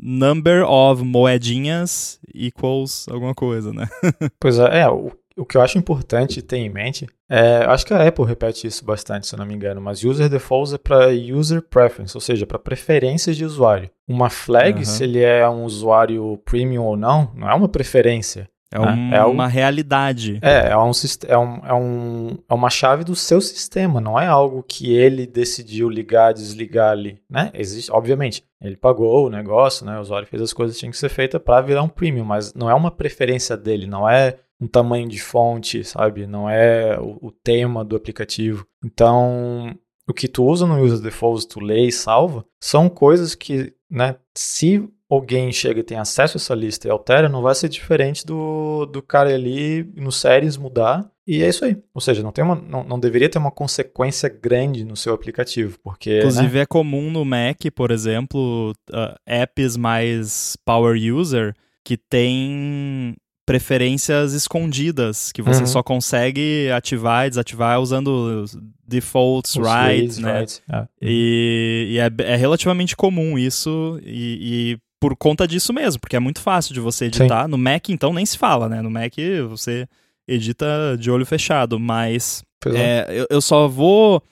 [0.00, 3.86] number of moedinhas equals alguma coisa, né?
[4.38, 7.94] pois é, é o, o, que eu acho importante ter em mente é, acho que
[7.94, 11.08] a Apple repete isso bastante, se eu não me engano, mas user defaults é para
[11.08, 13.90] user preference, ou seja, para preferências de usuário.
[14.06, 14.84] Uma flag, uhum.
[14.84, 18.48] se ele é um usuário premium ou não, não é uma preferência.
[18.74, 20.40] É, um, é uma realidade.
[20.42, 20.90] É, é, um,
[21.28, 25.28] é, um, é, um, é uma chave do seu sistema, não é algo que ele
[25.28, 27.52] decidiu ligar, desligar ali, né?
[27.54, 29.96] Existe, obviamente, ele pagou o negócio, né?
[29.96, 32.52] O usuário fez as coisas que tinham que ser feitas para virar um premium, mas
[32.52, 36.26] não é uma preferência dele, não é um tamanho de fonte, sabe?
[36.26, 38.66] Não é o, o tema do aplicativo.
[38.84, 39.72] Então,
[40.08, 44.16] o que tu usa no user defaults, tu lê e salva, são coisas que, né,
[44.34, 48.24] se alguém chega e tem acesso a essa lista e altera, não vai ser diferente
[48.24, 51.08] do, do cara ali no séries mudar.
[51.26, 51.76] E é isso aí.
[51.94, 55.78] Ou seja, não, tem uma, não, não deveria ter uma consequência grande no seu aplicativo,
[55.82, 56.18] porque...
[56.18, 56.60] Inclusive né?
[56.60, 65.30] é comum no Mac, por exemplo, uh, apps mais power user que tem preferências escondidas
[65.30, 65.66] que você uhum.
[65.66, 68.44] só consegue ativar e desativar usando
[68.86, 70.44] defaults, Os right, né?
[70.70, 70.86] É.
[71.00, 76.40] E, e é, é, relativamente comum isso e por conta disso mesmo, porque é muito
[76.40, 77.44] fácil de você editar.
[77.44, 77.50] Sim.
[77.50, 78.80] No Mac, então, nem se fala, né?
[78.80, 79.12] No Mac
[79.50, 79.86] você
[80.26, 82.42] edita de olho fechado, mas
[82.74, 84.22] é, eu, eu só vou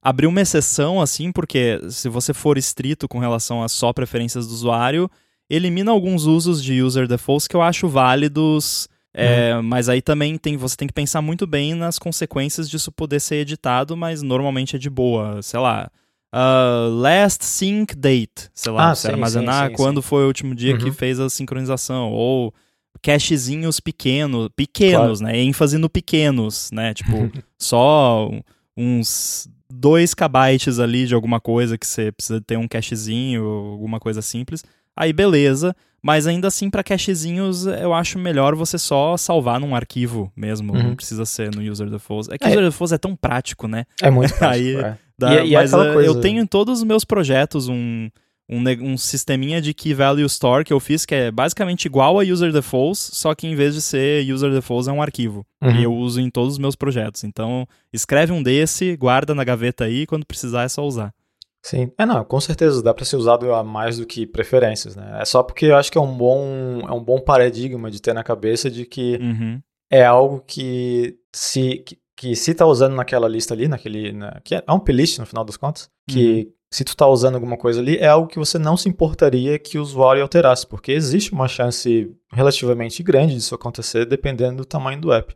[0.00, 4.54] abrir uma exceção, assim, porque se você for estrito com relação a só preferências do
[4.54, 5.10] usuário,
[5.50, 8.88] elimina alguns usos de user defaults que eu acho válidos.
[9.12, 9.64] É, uhum.
[9.64, 13.38] Mas aí também tem, você tem que pensar muito bem nas consequências disso poder ser
[13.38, 15.42] editado, mas normalmente é de boa.
[15.42, 15.90] Sei lá,
[16.32, 20.26] Uh, last sync date, sei lá, ah, você sim, armazenar sim, sim, quando foi o
[20.28, 20.78] último dia uhum.
[20.78, 22.54] que fez a sincronização, ou
[23.02, 25.34] cachezinhos pequenos, pequenos, claro.
[25.34, 27.10] né, ênfase no pequenos, né, tipo,
[27.58, 28.30] só
[28.76, 29.48] uns
[29.80, 34.62] 2 kbytes ali de alguma coisa que você precisa ter um cachezinho, alguma coisa simples,
[34.94, 40.30] aí beleza, mas ainda assim para cachezinhos eu acho melhor você só salvar num arquivo
[40.36, 40.82] mesmo, uhum.
[40.82, 42.28] não precisa ser no user defaults.
[42.28, 42.68] É que o é.
[42.68, 43.86] user é tão prático, né?
[44.02, 44.98] É muito prático, aí, é.
[45.18, 46.02] Da, e, e mas uh, coisa...
[46.02, 48.10] eu tenho em todos os meus projetos um,
[48.50, 52.24] um, um sisteminha de Key Value Store que eu fiz que é basicamente igual a
[52.24, 55.46] User Defaults, só que em vez de ser User Defaults é um arquivo.
[55.62, 55.70] Uhum.
[55.70, 57.22] E eu uso em todos os meus projetos.
[57.22, 61.14] Então, escreve um desse, guarda na gaveta aí, quando precisar é só usar.
[61.62, 65.18] Sim, é não, com certeza dá para ser usado a mais do que preferências, né?
[65.20, 68.14] É só porque eu acho que é um bom, é um bom paradigma de ter
[68.14, 69.60] na cabeça de que uhum.
[69.90, 74.54] é algo que se que, que se tá usando naquela lista ali, naquele, na, que
[74.54, 77.56] é, é um playlist no final das contas, que uhum se tu está usando alguma
[77.56, 81.32] coisa ali, é algo que você não se importaria que o usuário alterasse, porque existe
[81.32, 85.34] uma chance relativamente grande disso acontecer dependendo do tamanho do app.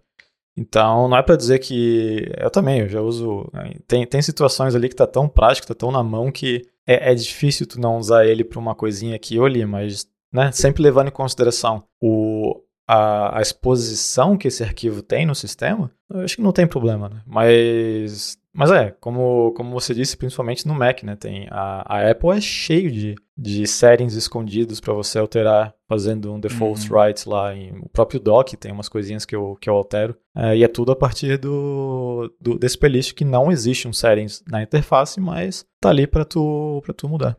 [0.57, 4.75] Então, não é para dizer que eu também, eu já uso, né, tem, tem situações
[4.77, 7.99] ali que tá tão prático, tá tão na mão que é, é difícil tu não
[7.99, 12.61] usar ele para uma coisinha aqui ou ali, mas né, sempre levando em consideração o,
[12.87, 17.09] a, a, exposição que esse arquivo tem no sistema, eu acho que não tem problema,
[17.09, 17.23] né?
[17.27, 21.17] Mas mas é, como, como você disse, principalmente no Mac, né?
[21.17, 26.39] Tem a, a Apple é cheio de, de settings escondidos para você alterar fazendo um
[26.39, 26.97] default uhum.
[26.97, 27.53] write lá.
[27.53, 30.17] Em, o próprio dock tem umas coisinhas que eu, que eu altero.
[30.37, 34.45] É, e é tudo a partir do, do, desse playlist que não existe um settings
[34.49, 37.37] na interface, mas tá ali para tu, pra tu mudar.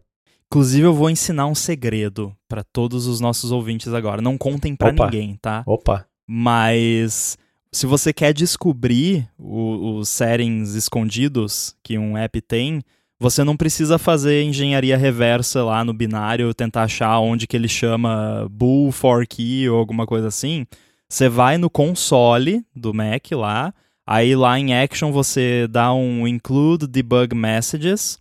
[0.51, 4.21] Inclusive, eu vou ensinar um segredo para todos os nossos ouvintes agora.
[4.21, 5.63] Não contem para ninguém, tá?
[5.65, 6.05] Opa!
[6.27, 7.38] Mas
[7.71, 12.81] se você quer descobrir o, os settings escondidos que um app tem,
[13.19, 18.47] você não precisa fazer engenharia reversa lá no binário, tentar achar onde que ele chama
[18.49, 20.65] bool for key ou alguma coisa assim.
[21.10, 23.73] Você vai no console do Mac lá,
[24.05, 28.19] aí lá em Action você dá um include debug messages,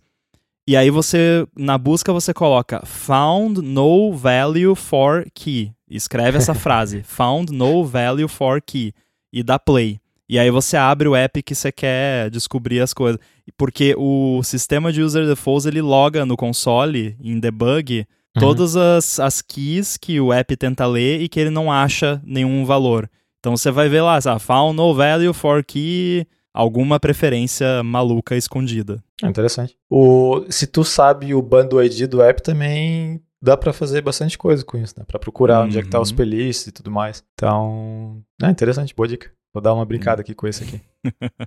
[0.67, 5.71] e aí você na busca você coloca found no value for key.
[5.89, 8.93] Escreve essa frase, found no value for key
[9.31, 9.99] e dá play.
[10.27, 13.19] E aí você abre o app que você quer descobrir as coisas.
[13.55, 18.41] Porque o sistema de user defaults ele loga no console, em debug, uhum.
[18.41, 22.65] todas as, as keys que o app tenta ler e que ele não acha nenhum
[22.65, 23.07] valor.
[23.39, 29.03] Então você vai ver lá, sabe, found no value for key, alguma preferência maluca escondida.
[29.21, 29.75] É interessante.
[29.89, 34.63] O, se tu sabe o bundle ID do app também dá para fazer bastante coisa
[34.63, 35.03] com isso, né?
[35.05, 35.65] Para procurar uhum.
[35.65, 36.15] onde é que tá os uhum.
[36.15, 37.21] playlists e tudo mais.
[37.33, 39.29] Então, é interessante, boa dica.
[39.53, 40.81] Vou dar uma brincada aqui com esse aqui.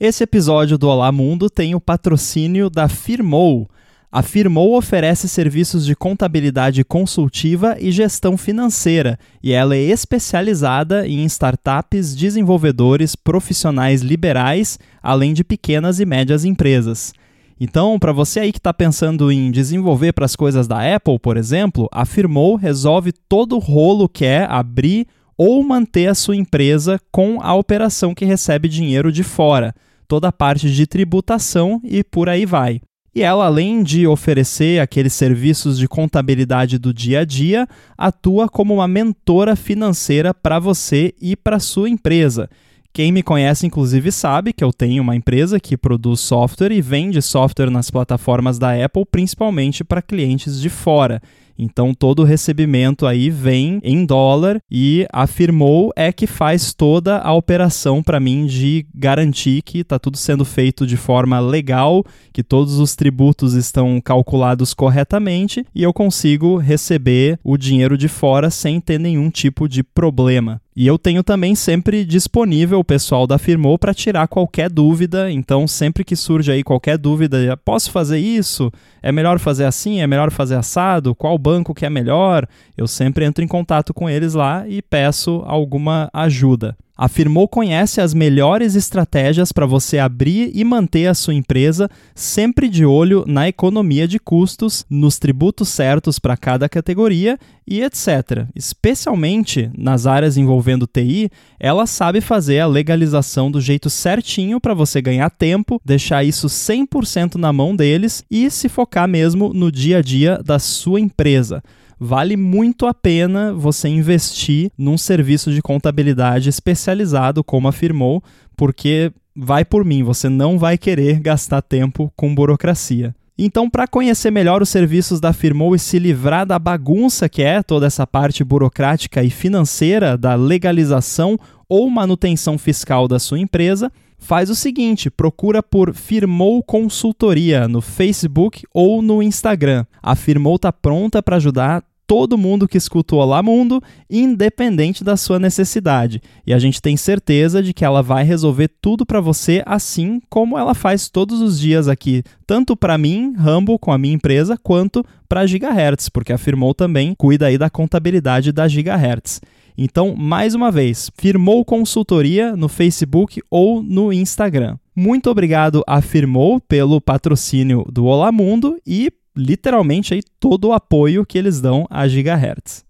[0.00, 3.70] Esse episódio do Olá Mundo tem o patrocínio da Firmou.
[4.14, 11.24] A Firmou oferece serviços de contabilidade consultiva e gestão financeira, e ela é especializada em
[11.24, 17.12] startups, desenvolvedores, profissionais liberais, além de pequenas e médias empresas.
[17.58, 21.36] Então, para você aí que está pensando em desenvolver para as coisas da Apple, por
[21.36, 27.00] exemplo, a Firmou resolve todo o rolo que é abrir ou manter a sua empresa
[27.10, 29.74] com a operação que recebe dinheiro de fora,
[30.06, 32.80] toda a parte de tributação e por aí vai.
[33.14, 38.74] E ela, além de oferecer aqueles serviços de contabilidade do dia a dia, atua como
[38.74, 42.50] uma mentora financeira para você e para sua empresa.
[42.92, 47.22] Quem me conhece, inclusive, sabe que eu tenho uma empresa que produz software e vende
[47.22, 51.22] software nas plataformas da Apple, principalmente para clientes de fora.
[51.58, 57.32] Então todo o recebimento aí vem em dólar e afirmou é que faz toda a
[57.32, 62.78] operação para mim de garantir que está tudo sendo feito de forma legal, que todos
[62.78, 68.98] os tributos estão calculados corretamente e eu consigo receber o dinheiro de fora sem ter
[68.98, 70.60] nenhum tipo de problema.
[70.76, 75.30] E eu tenho também sempre disponível o pessoal da Firmou para tirar qualquer dúvida.
[75.30, 78.72] Então, sempre que surge aí qualquer dúvida, posso fazer isso?
[79.00, 80.00] É melhor fazer assim?
[80.00, 81.14] É melhor fazer assado?
[81.14, 82.48] Qual banco que é melhor?
[82.76, 86.76] Eu sempre entro em contato com eles lá e peço alguma ajuda.
[86.96, 92.68] A Firmou conhece as melhores estratégias para você abrir e manter a sua empresa, sempre
[92.68, 98.46] de olho na economia de custos, nos tributos certos para cada categoria e etc.
[98.54, 105.02] Especialmente nas áreas envolvendo TI, ela sabe fazer a legalização do jeito certinho para você
[105.02, 110.02] ganhar tempo, deixar isso 100% na mão deles e se focar mesmo no dia a
[110.02, 111.60] dia da sua empresa
[111.98, 118.22] vale muito a pena você investir num serviço de contabilidade especializado, como afirmou,
[118.56, 123.14] porque vai por mim, você não vai querer gastar tempo com burocracia.
[123.36, 127.64] Então, para conhecer melhor os serviços da Firmou e se livrar da bagunça que é
[127.64, 131.36] toda essa parte burocrática e financeira da legalização
[131.68, 138.64] ou manutenção fiscal da sua empresa, faz o seguinte: procura por Firmou Consultoria no Facebook
[138.72, 139.84] ou no Instagram.
[140.02, 145.16] A Firmou está pronta para ajudar todo mundo que escuta o Olá Mundo, independente da
[145.16, 146.20] sua necessidade.
[146.46, 150.58] E a gente tem certeza de que ela vai resolver tudo para você, assim como
[150.58, 155.04] ela faz todos os dias aqui, tanto para mim, Rambo, com a minha empresa, quanto
[155.28, 159.40] para a Gigahertz, porque afirmou também cuida aí da contabilidade da Gigahertz.
[159.76, 164.78] Então, mais uma vez, firmou consultoria no Facebook ou no Instagram.
[164.94, 171.26] Muito obrigado a Firmou pelo patrocínio do Olá Mundo e literalmente aí todo o apoio
[171.26, 172.84] que eles dão a Gigahertz.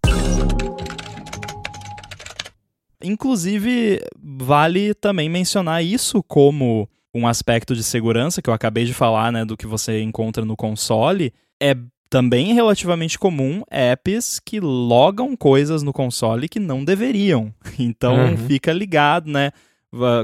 [3.02, 9.32] Inclusive, vale também mencionar isso como um aspecto de segurança que eu acabei de falar,
[9.32, 11.74] né, do que você encontra no console, é
[12.14, 17.52] também relativamente comum apps que logam coisas no console que não deveriam.
[17.76, 18.36] Então uhum.
[18.36, 19.50] fica ligado, né?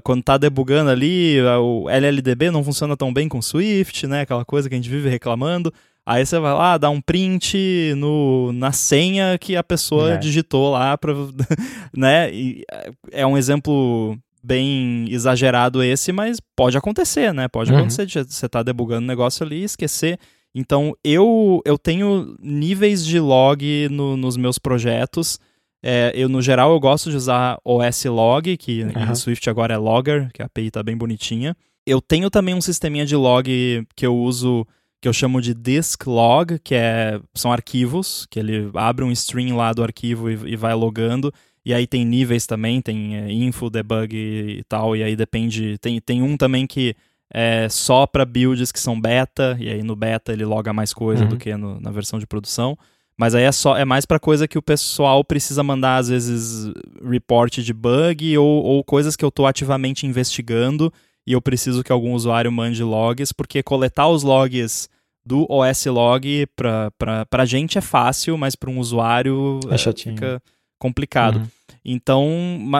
[0.04, 4.20] Quando tá debugando ali, o LLDB não funciona tão bem com Swift, né?
[4.20, 5.74] Aquela coisa que a gente vive reclamando.
[6.06, 10.16] Aí você vai lá, dá um print no, na senha que a pessoa é.
[10.16, 11.12] digitou lá, pra,
[11.92, 12.32] né?
[12.32, 12.64] E
[13.10, 17.48] é um exemplo bem exagerado esse, mas pode acontecer, né?
[17.48, 17.78] Pode uhum.
[17.78, 20.20] acontecer de você tá debugando o negócio ali, esquecer.
[20.54, 25.38] Então eu, eu tenho níveis de log no, nos meus projetos.
[25.82, 29.10] É, eu, no geral, eu gosto de usar OS Log, que uhum.
[29.10, 31.56] em Swift agora é Logger, que a API tá bem bonitinha.
[31.86, 34.66] Eu tenho também um sisteminha de log que eu uso
[35.00, 39.52] que eu chamo de disk log, que é, são arquivos, que ele abre um string
[39.52, 41.32] lá do arquivo e, e vai logando.
[41.64, 45.78] E aí tem níveis também, tem é, info, debug e tal, e aí depende.
[45.78, 46.94] Tem, tem um também que
[47.32, 51.22] é só para builds que são beta, e aí no beta ele loga mais coisa
[51.22, 51.28] uhum.
[51.28, 52.76] do que no, na versão de produção.
[53.16, 56.72] Mas aí é só é mais para coisa que o pessoal precisa mandar às vezes
[57.06, 60.92] report de bug ou, ou coisas que eu estou ativamente investigando
[61.26, 64.88] e eu preciso que algum usuário mande logs, porque coletar os logs
[65.24, 70.42] do OS Log para a gente é fácil, mas para um usuário é, fica
[70.78, 71.36] complicado.
[71.36, 71.46] Uhum.
[71.84, 72.28] Então,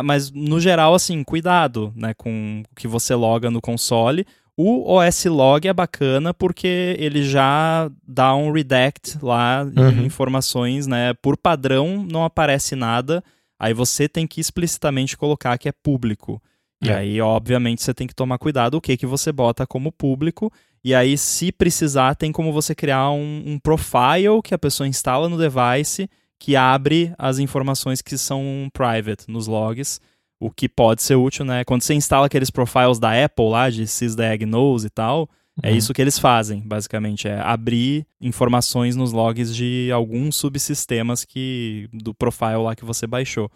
[0.04, 4.26] mas no geral, assim, cuidado né, com o que você loga no console.
[4.62, 9.88] O OS Log é bacana porque ele já dá um redact lá uhum.
[9.88, 11.14] em informações, né?
[11.14, 13.24] Por padrão não aparece nada.
[13.58, 16.42] Aí você tem que explicitamente colocar que é público.
[16.84, 16.88] É.
[16.88, 20.52] E aí, obviamente, você tem que tomar cuidado o que, que você bota como público.
[20.84, 25.26] E aí, se precisar, tem como você criar um, um profile que a pessoa instala
[25.26, 26.06] no device
[26.38, 30.02] que abre as informações que são private nos logs,
[30.40, 31.62] o que pode ser útil, né?
[31.64, 35.28] Quando você instala aqueles profiles da Apple lá, de sysdiagnose e tal,
[35.62, 35.74] é uhum.
[35.74, 41.88] é isso que eles fazem, basicamente, é abrir informações nos logs de alguns subsistemas que
[41.92, 43.50] do profile lá que você baixou.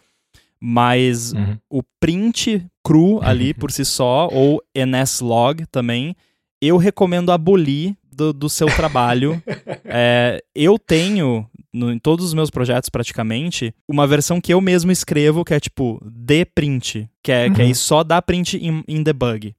[0.61, 1.57] Mas uhum.
[1.70, 6.14] o print cru ali por si só, ou nslog também,
[6.61, 9.42] eu recomendo abolir do, do seu trabalho.
[9.85, 14.92] é, eu tenho, no, em todos os meus projetos praticamente, uma versão que eu mesmo
[14.92, 16.00] escrevo, que é tipo
[16.54, 17.54] print que é, uhum.
[17.54, 19.54] que aí só dá print em, em debug.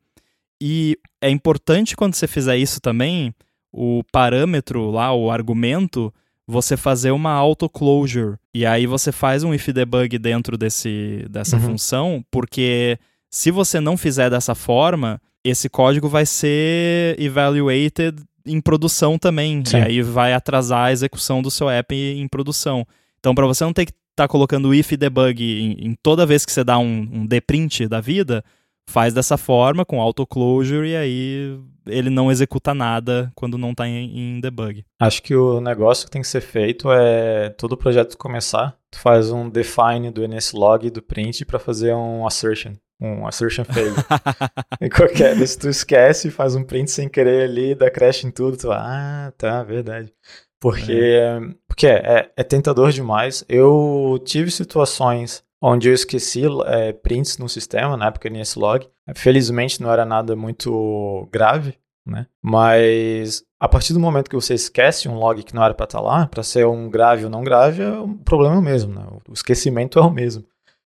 [0.62, 3.34] E é importante quando você fizer isso também,
[3.71, 6.13] o parâmetro lá, o argumento,
[6.47, 8.38] você fazer uma auto-closure.
[8.54, 11.63] E aí você faz um if debug dentro desse, dessa uhum.
[11.63, 12.97] função, porque
[13.30, 19.63] se você não fizer dessa forma, esse código vai ser evaluated em produção também.
[19.65, 19.77] Sim.
[19.77, 22.86] E aí vai atrasar a execução do seu app em produção.
[23.19, 26.45] Então, para você não ter que estar tá colocando if debug em, em, toda vez
[26.45, 28.43] que você dá um, um deprint da vida,
[28.88, 34.38] faz dessa forma, com auto-closure, e aí ele não executa nada quando não está em,
[34.38, 34.86] em, debug.
[34.99, 39.31] Acho que o negócio que tem que ser feito é todo projeto começar, tu faz
[39.31, 43.93] um define do nslog do print para fazer um assertion um assertion fail.
[44.81, 48.58] em qualquer, se tu esquece, faz um print sem querer ali, dá crash em tudo,
[48.58, 50.13] tu ah, tá, verdade.
[50.60, 53.45] Porque é, porque é, é, é tentador demais.
[53.47, 58.88] Eu tive situações onde eu esqueci é, prints no sistema, na época nesse log.
[59.15, 61.77] Felizmente não era nada muito grave,
[62.08, 62.27] né?
[62.41, 65.99] Mas a partir do momento que você esquece um log que não era para estar
[65.99, 69.05] tá lá, para ser um grave ou não grave, é um problema mesmo, né?
[69.27, 70.43] O esquecimento é o mesmo.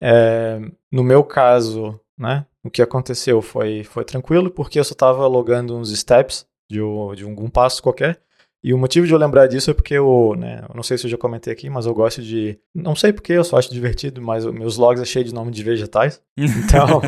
[0.06, 0.60] É,
[0.92, 5.78] no meu caso, né, o que aconteceu foi, foi tranquilo, porque eu só estava logando
[5.78, 6.80] uns steps de,
[7.16, 8.20] de algum passo qualquer.
[8.62, 11.06] E o motivo de eu lembrar disso é porque eu, né, eu não sei se
[11.06, 12.58] eu já comentei aqui, mas eu gosto de.
[12.74, 15.64] Não sei porque, eu só acho divertido, mas meus logs é cheio de nome de
[15.64, 16.22] vegetais.
[16.38, 17.02] Então,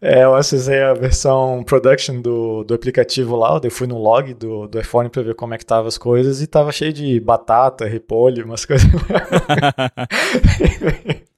[0.00, 4.68] é, eu acessei a versão production do, do aplicativo lá, eu fui no log do,
[4.68, 7.84] do iPhone para ver como é que tava as coisas e tava cheio de batata,
[7.84, 8.88] repolho, umas coisas.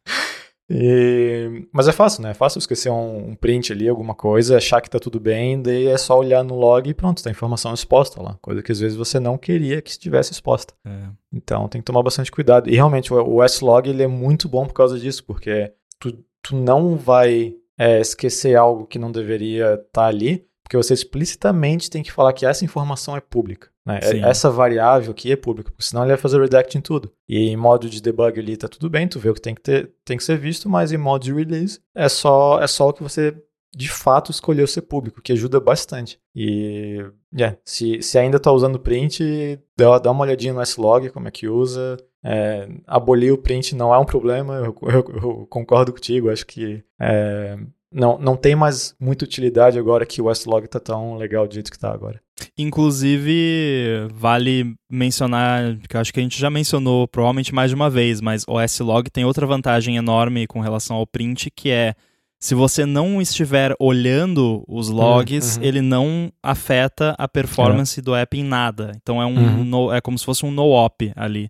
[0.68, 1.66] E...
[1.72, 2.30] Mas é fácil, né?
[2.30, 5.86] É fácil esquecer um, um, print ali, alguma coisa, achar que tá tudo bem, daí
[5.86, 8.38] é só olhar no log e pronto, tá a informação exposta lá.
[8.40, 10.74] Coisa que às vezes você não queria que estivesse exposta.
[10.84, 11.08] É.
[11.32, 12.70] Então tem que tomar bastante cuidado.
[12.70, 16.12] E realmente o, o S-Log ele é muito bom por causa disso, porque tu,
[16.42, 21.90] tu não vai é, esquecer algo que não deveria estar tá ali, porque você explicitamente
[21.90, 23.68] tem que falar que essa informação é pública.
[23.86, 24.00] Né?
[24.22, 27.12] Essa variável aqui é pública, porque senão ele vai fazer redact em tudo.
[27.28, 29.60] E em modo de debug ali tá tudo bem, tu vê o que tem que,
[29.60, 32.92] ter, tem que ser visto, mas em modo de release é só, é só o
[32.92, 33.34] que você
[33.76, 36.18] de fato escolheu ser público, que ajuda bastante.
[36.34, 37.04] E
[37.36, 41.30] yeah, se, se ainda está usando print, dá, dá uma olhadinha no S-Log, como é
[41.30, 41.96] que usa.
[42.24, 46.82] É, abolir o print não é um problema, eu, eu, eu concordo contigo, acho que
[47.00, 47.58] é,
[47.94, 51.70] não, não tem mais muita utilidade agora que o S-Log está tão legal do jeito
[51.70, 52.20] que está agora.
[52.58, 58.20] Inclusive, vale mencionar, que acho que a gente já mencionou provavelmente mais de uma vez,
[58.20, 61.94] mas o S-Log tem outra vantagem enorme com relação ao print, que é
[62.40, 65.62] se você não estiver olhando os hum, logs, uhum.
[65.62, 68.02] ele não afeta a performance é.
[68.02, 68.92] do app em nada.
[68.96, 69.64] Então é um uhum.
[69.64, 71.48] no, é como se fosse um no-op ali.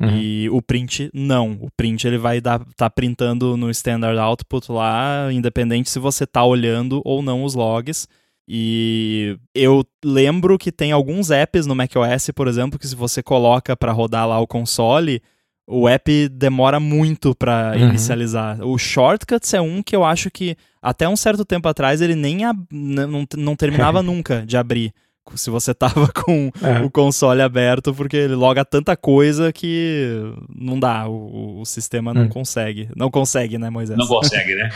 [0.00, 0.18] Uhum.
[0.18, 1.52] E o print não.
[1.60, 6.44] O print ele vai dar tá printando no standard output lá, independente se você tá
[6.44, 8.08] olhando ou não os logs.
[8.46, 13.74] E eu lembro que tem alguns apps no macOS, por exemplo, que se você coloca
[13.76, 15.22] para rodar lá o console,
[15.66, 17.88] o app demora muito para uhum.
[17.88, 18.60] inicializar.
[18.62, 22.40] O Shortcuts é um que eu acho que até um certo tempo atrás ele nem
[22.70, 24.92] não, não terminava nunca de abrir.
[25.34, 26.84] Se você tava com é.
[26.84, 30.20] o console aberto, porque ele loga tanta coisa que
[30.54, 32.28] não dá, o, o sistema não hum.
[32.28, 32.88] consegue.
[32.96, 33.98] Não consegue, né, Moisés?
[33.98, 34.70] Não consegue, né?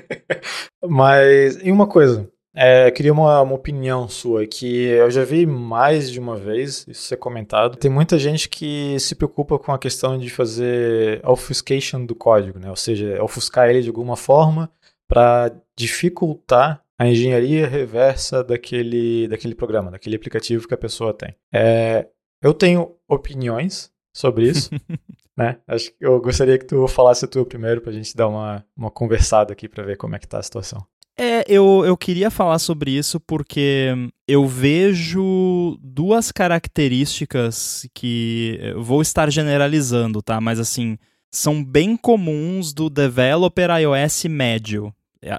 [0.88, 6.10] Mas, e uma coisa, é, queria uma, uma, opinião sua, que eu já vi mais
[6.10, 7.76] de uma vez isso ser comentado.
[7.76, 12.70] Tem muita gente que se preocupa com a questão de fazer obfuscation do código, né?
[12.70, 14.70] ou seja, ofuscar ele de alguma forma
[15.06, 21.34] para dificultar a engenharia reversa daquele, daquele programa, daquele aplicativo que a pessoa tem.
[21.52, 22.06] É,
[22.42, 24.70] eu tenho opiniões sobre isso.
[25.36, 25.58] né?
[25.66, 28.64] Acho que eu gostaria que tu falasse a tua primeiro para a gente dar uma,
[28.76, 30.84] uma conversada aqui para ver como é que tá a situação.
[31.18, 33.88] É, eu, eu queria falar sobre isso porque
[34.28, 40.40] eu vejo duas características que vou estar generalizando, tá?
[40.42, 40.98] Mas assim,
[41.32, 44.92] são bem comuns do developer iOS médio.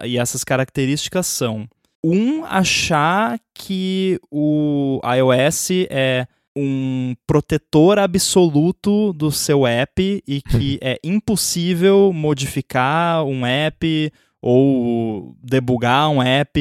[0.06, 1.68] E essas características são:
[2.04, 11.00] um, achar que o iOS é um protetor absoluto do seu app e que é
[11.04, 14.12] impossível modificar um app
[14.42, 16.60] ou debugar um app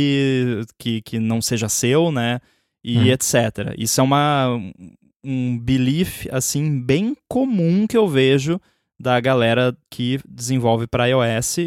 [0.79, 2.41] que, que não seja seu, né?
[2.85, 3.07] E hum.
[3.07, 3.75] etc.
[3.79, 4.61] Isso é uma,
[5.25, 8.61] um belief, assim, bem comum que eu vejo
[8.99, 11.59] da galera que desenvolve para iOS.
[11.59, 11.63] É,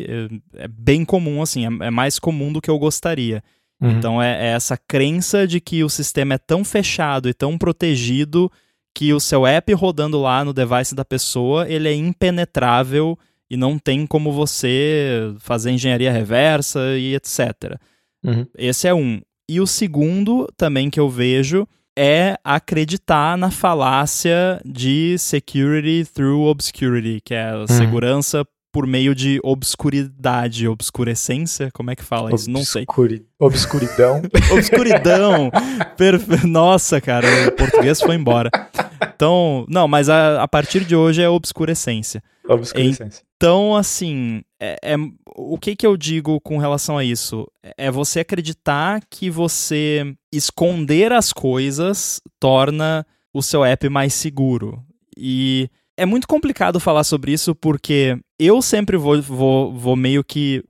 [0.55, 3.43] é, bem comum, assim, é, é, mais comum do que eu gostaria.
[3.81, 3.91] Uhum.
[3.91, 8.51] Então é, é essa crença de que o sistema é tão fechado e tão protegido
[8.93, 13.17] que o seu app rodando lá no device da pessoa, ele é impenetrável
[13.49, 17.79] e não tem como você fazer engenharia reversa e etc.
[18.23, 18.45] Uhum.
[18.57, 19.21] Esse é um.
[19.47, 21.67] E o segundo também que eu vejo
[22.01, 27.67] é acreditar na falácia de security through obscurity, que é uhum.
[27.67, 32.49] segurança por meio de obscuridade, obscurecência, como é que fala isso?
[32.49, 32.85] Não sei.
[33.37, 34.21] Obscuridão.
[34.53, 35.51] Obscuridão.
[35.97, 36.47] Perfe...
[36.47, 38.49] Nossa, cara, o português foi embora.
[39.13, 42.23] Então, não, mas a, a partir de hoje é obscurecência.
[43.37, 44.95] Então, assim, é, é,
[45.35, 47.47] o que, que eu digo com relação a isso?
[47.77, 54.83] É você acreditar que você esconder as coisas torna o seu app mais seguro.
[55.17, 60.63] E é muito complicado falar sobre isso porque eu sempre vou, vou, vou meio que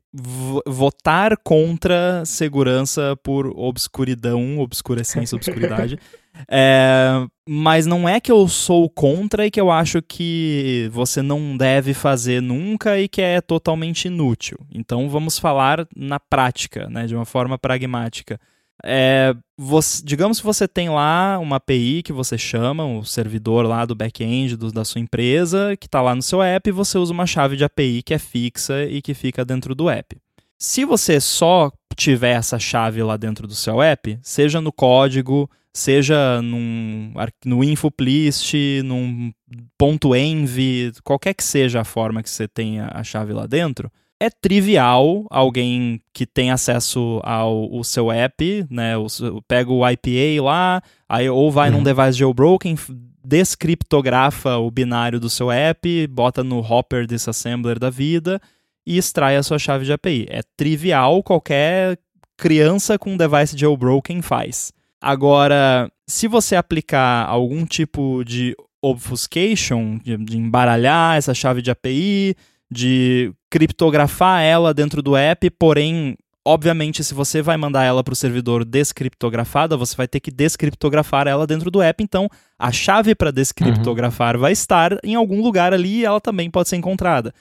[0.66, 6.00] votar contra segurança por obscuridão, obscurecência, obscuridade.
[6.48, 11.58] É, mas não é que eu sou contra e que eu acho que você não
[11.58, 14.58] deve fazer nunca e que é totalmente inútil.
[14.74, 18.40] Então vamos falar na prática, né, de uma forma pragmática.
[18.84, 23.86] É, você, digamos que você tem lá uma API que você chama, o servidor lá
[23.86, 27.26] do back-end da sua empresa, que está lá no seu app, e você usa uma
[27.26, 30.16] chave de API que é fixa e que fica dentro do app.
[30.62, 36.42] Se você só tiver essa chave lá dentro do seu app, seja no código, seja
[36.42, 37.14] num,
[37.46, 38.54] no infoplist,
[38.84, 39.32] num
[39.78, 43.90] ponto .env, qualquer que seja a forma que você tenha a chave lá dentro,
[44.20, 49.08] é trivial alguém que tem acesso ao, seu app, né, o,
[49.48, 51.78] pega o IPA lá, aí ou vai uhum.
[51.78, 52.76] num device jailbroken,
[53.24, 58.42] descriptografa o binário do seu app, bota no Hopper Disassembler da vida
[58.90, 60.26] e extrai a sua chave de API.
[60.32, 62.00] É trivial, qualquer
[62.36, 64.74] criança com device jailbroken faz.
[65.00, 72.36] Agora, se você aplicar algum tipo de obfuscation, de, de embaralhar essa chave de API,
[72.72, 78.16] de criptografar ela dentro do app, porém Obviamente, se você vai mandar ela para o
[78.16, 82.04] servidor descriptografada, você vai ter que descriptografar ela dentro do app.
[82.04, 82.28] Então,
[82.58, 84.42] a chave para descriptografar uhum.
[84.42, 87.34] vai estar em algum lugar ali e ela também pode ser encontrada.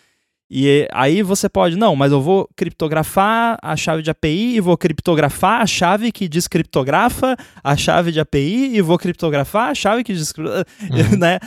[0.50, 4.78] E aí você pode, não, mas eu vou criptografar a chave de API e vou
[4.78, 10.14] criptografar a chave que descriptografa a chave de API e vou criptografar a chave que
[10.14, 10.66] descriptografa,
[11.12, 11.18] uhum.
[11.18, 11.38] né?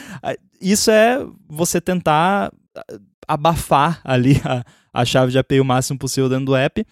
[0.61, 2.51] Isso é você tentar
[3.27, 6.85] abafar ali a, a chave de API o máximo possível dentro do app.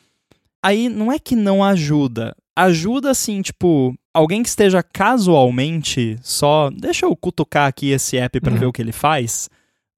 [0.63, 2.35] Aí não é que não ajuda.
[2.55, 8.51] Ajuda assim, tipo, alguém que esteja casualmente só, deixa eu cutucar aqui esse app para
[8.51, 8.59] uhum.
[8.59, 9.47] ver o que ele faz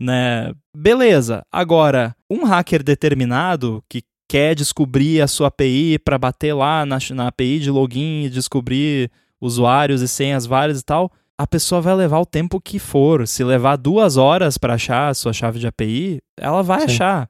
[0.02, 0.52] né?
[0.76, 1.46] Beleza.
[1.52, 7.28] Agora, um hacker determinado que quer descobrir a sua API para bater lá na, na
[7.28, 12.20] API de login e descobrir usuários e senhas várias e tal, a pessoa vai levar
[12.20, 13.28] o tempo que for.
[13.28, 16.86] Se levar duas horas para achar a sua chave de API, ela vai Sim.
[16.86, 17.30] achar.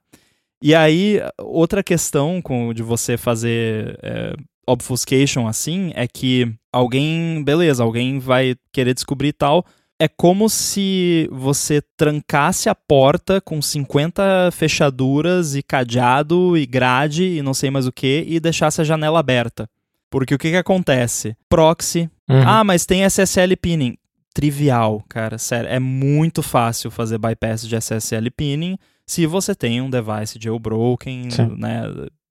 [0.64, 4.34] E aí, outra questão com, de você fazer é,
[4.68, 9.66] obfuscation assim é que alguém, beleza, alguém vai querer descobrir tal,
[10.02, 17.44] é como se você trancasse a porta com 50 fechaduras e cadeado e grade e
[17.44, 19.70] não sei mais o que e deixasse a janela aberta.
[20.10, 21.38] Porque o que, que acontece?
[21.48, 22.10] Proxy.
[22.28, 22.42] Uhum.
[22.48, 23.96] Ah, mas tem SSL pinning.
[24.34, 25.38] Trivial, cara.
[25.38, 31.30] Sério, é muito fácil fazer bypass de SSL pinning se você tem um device jailbroken,
[31.30, 31.56] Sim.
[31.60, 31.84] né?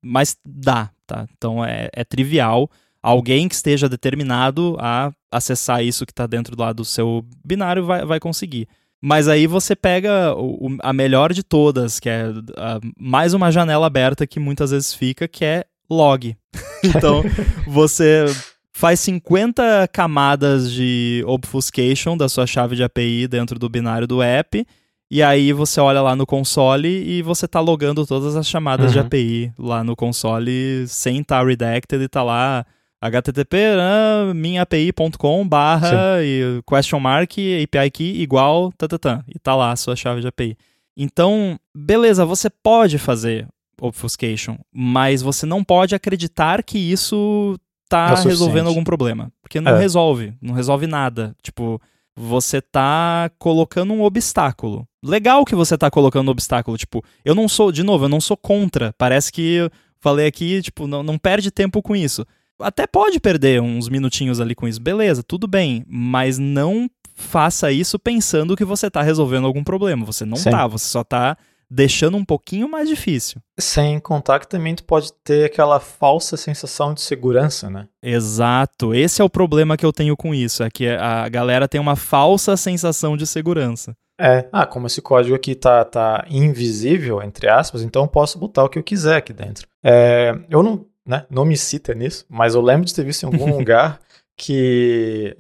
[0.03, 1.25] Mas dá, tá?
[1.37, 2.69] Então é, é trivial
[3.03, 8.05] alguém que esteja determinado a acessar isso que está dentro lá do seu binário vai,
[8.05, 8.69] vai conseguir.
[9.03, 12.27] Mas aí você pega o, a melhor de todas, que é
[12.57, 16.37] a, mais uma janela aberta que muitas vezes fica, que é log.
[16.85, 17.23] então,
[17.67, 18.27] você
[18.73, 24.67] faz 50 camadas de obfuscation da sua chave de API dentro do binário do app,
[25.11, 28.93] e aí você olha lá no console e você tá logando todas as chamadas uhum.
[28.93, 32.65] de API lá no console sem estar tá redacted e tá lá
[33.03, 39.77] http né, minhapi.com barra e question mark API key igual tatatã, e tá lá a
[39.77, 40.57] sua chave de API.
[40.97, 43.49] Então, beleza, você pode fazer
[43.81, 49.73] obfuscation, mas você não pode acreditar que isso tá é resolvendo algum problema, porque não
[49.73, 49.79] é.
[49.79, 51.35] resolve, não resolve nada.
[51.43, 51.81] Tipo,
[52.15, 54.87] você tá colocando um obstáculo.
[55.03, 58.21] Legal que você tá colocando um obstáculo, tipo, eu não sou, de novo, eu não
[58.21, 58.93] sou contra.
[58.99, 59.71] Parece que eu
[60.01, 62.27] falei aqui, tipo, não, não perde tempo com isso
[62.61, 67.99] até pode perder uns minutinhos ali com isso, beleza, tudo bem, mas não faça isso
[67.99, 70.05] pensando que você está resolvendo algum problema.
[70.07, 71.37] Você não está, você só está
[71.71, 73.41] deixando um pouquinho mais difícil.
[73.59, 77.87] Sem contar que também tu pode ter aquela falsa sensação de segurança, né?
[78.03, 78.93] Exato.
[78.93, 81.95] Esse é o problema que eu tenho com isso, é que a galera tem uma
[81.95, 83.95] falsa sensação de segurança.
[84.21, 88.65] É, ah, como esse código aqui tá, tá invisível, entre aspas, então eu posso botar
[88.65, 89.67] o que eu quiser aqui dentro.
[89.83, 91.27] É, eu não, né?
[91.29, 93.99] Não me cita nisso, mas eu lembro de ter visto em algum lugar
[94.37, 95.37] que.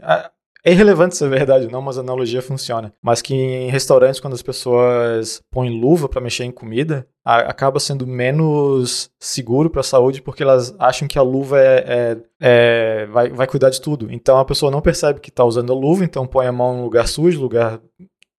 [0.63, 2.93] É irrelevante se é verdade ou não, mas a analogia funciona.
[3.01, 7.81] Mas que em restaurantes, quando as pessoas põem luva para mexer em comida, a, acaba
[7.81, 13.07] sendo menos seguro para a saúde porque elas acham que a luva é, é, é,
[13.07, 14.13] vai, vai cuidar de tudo.
[14.13, 16.83] Então a pessoa não percebe que está usando a luva, então põe a mão no
[16.83, 17.81] lugar sujo, lugar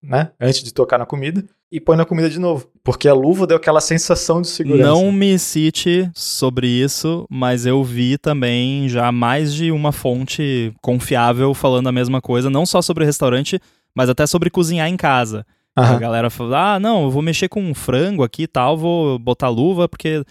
[0.04, 2.68] né, antes de tocar na comida, e põe na comida de novo.
[2.84, 4.90] Porque a luva deu aquela sensação de segurança.
[4.90, 11.54] Não me cite sobre isso, mas eu vi também já mais de uma fonte confiável
[11.54, 13.60] falando a mesma coisa, não só sobre restaurante,
[13.96, 15.46] mas até sobre cozinhar em casa.
[15.78, 15.86] Uhum.
[15.86, 19.18] A galera fala: ah, não, eu vou mexer com um frango aqui e tal, vou
[19.18, 20.24] botar luva, porque.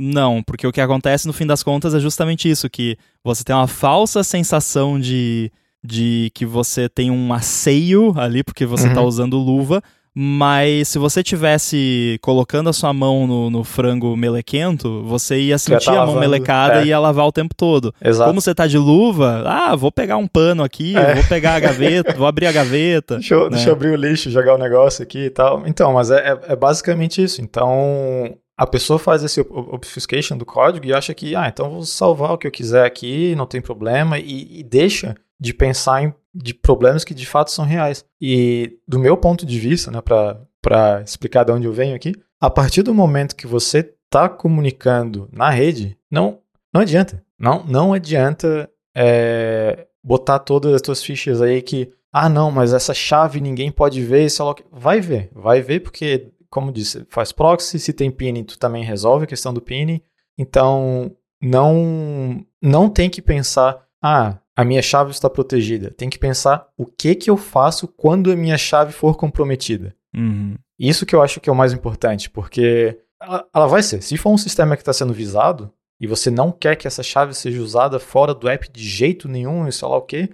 [0.00, 3.54] Não, porque o que acontece no fim das contas é justamente isso: que você tem
[3.54, 9.06] uma falsa sensação de de que você tem um asseio ali, porque você está uhum.
[9.06, 9.82] usando luva,
[10.20, 15.84] mas se você tivesse colocando a sua mão no, no frango melequento, você ia sentir
[15.84, 16.86] tá a mão melecada é.
[16.86, 17.94] e ia lavar o tempo todo.
[18.04, 18.28] Exato.
[18.28, 21.14] Como você tá de luva, ah, vou pegar um pano aqui, é.
[21.14, 23.18] vou pegar a gaveta, vou abrir a gaveta.
[23.18, 23.50] Deixa eu, né?
[23.50, 25.62] deixa eu, abrir o lixo, jogar o negócio aqui e tal.
[25.68, 27.40] Então, mas é, é, é basicamente isso.
[27.40, 32.32] Então, a pessoa faz esse obfuscation do código e acha que, ah, então vou salvar
[32.32, 36.54] o que eu quiser aqui, não tem problema, e, e deixa de pensar em de
[36.54, 38.04] problemas que de fato são reais.
[38.20, 42.48] E do meu ponto de vista, né, para explicar de onde eu venho aqui, a
[42.48, 46.38] partir do momento que você está comunicando na rede, não,
[46.72, 47.24] não adianta.
[47.38, 52.94] Não, não adianta é, botar todas as suas fichas aí que, ah, não, mas essa
[52.94, 57.78] chave ninguém pode ver, isso é vai ver, vai ver porque como disse, faz proxy,
[57.78, 60.00] se tem pinning, tu também resolve a questão do pinning.
[60.36, 65.88] Então, não não tem que pensar, ah, a minha chave está protegida.
[65.92, 69.94] Tem que pensar o que que eu faço quando a minha chave for comprometida.
[70.12, 70.56] Uhum.
[70.76, 74.02] Isso que eu acho que é o mais importante, porque ela, ela vai ser.
[74.02, 77.34] Se for um sistema que está sendo visado e você não quer que essa chave
[77.34, 80.28] seja usada fora do app de jeito nenhum e sei lá o quê,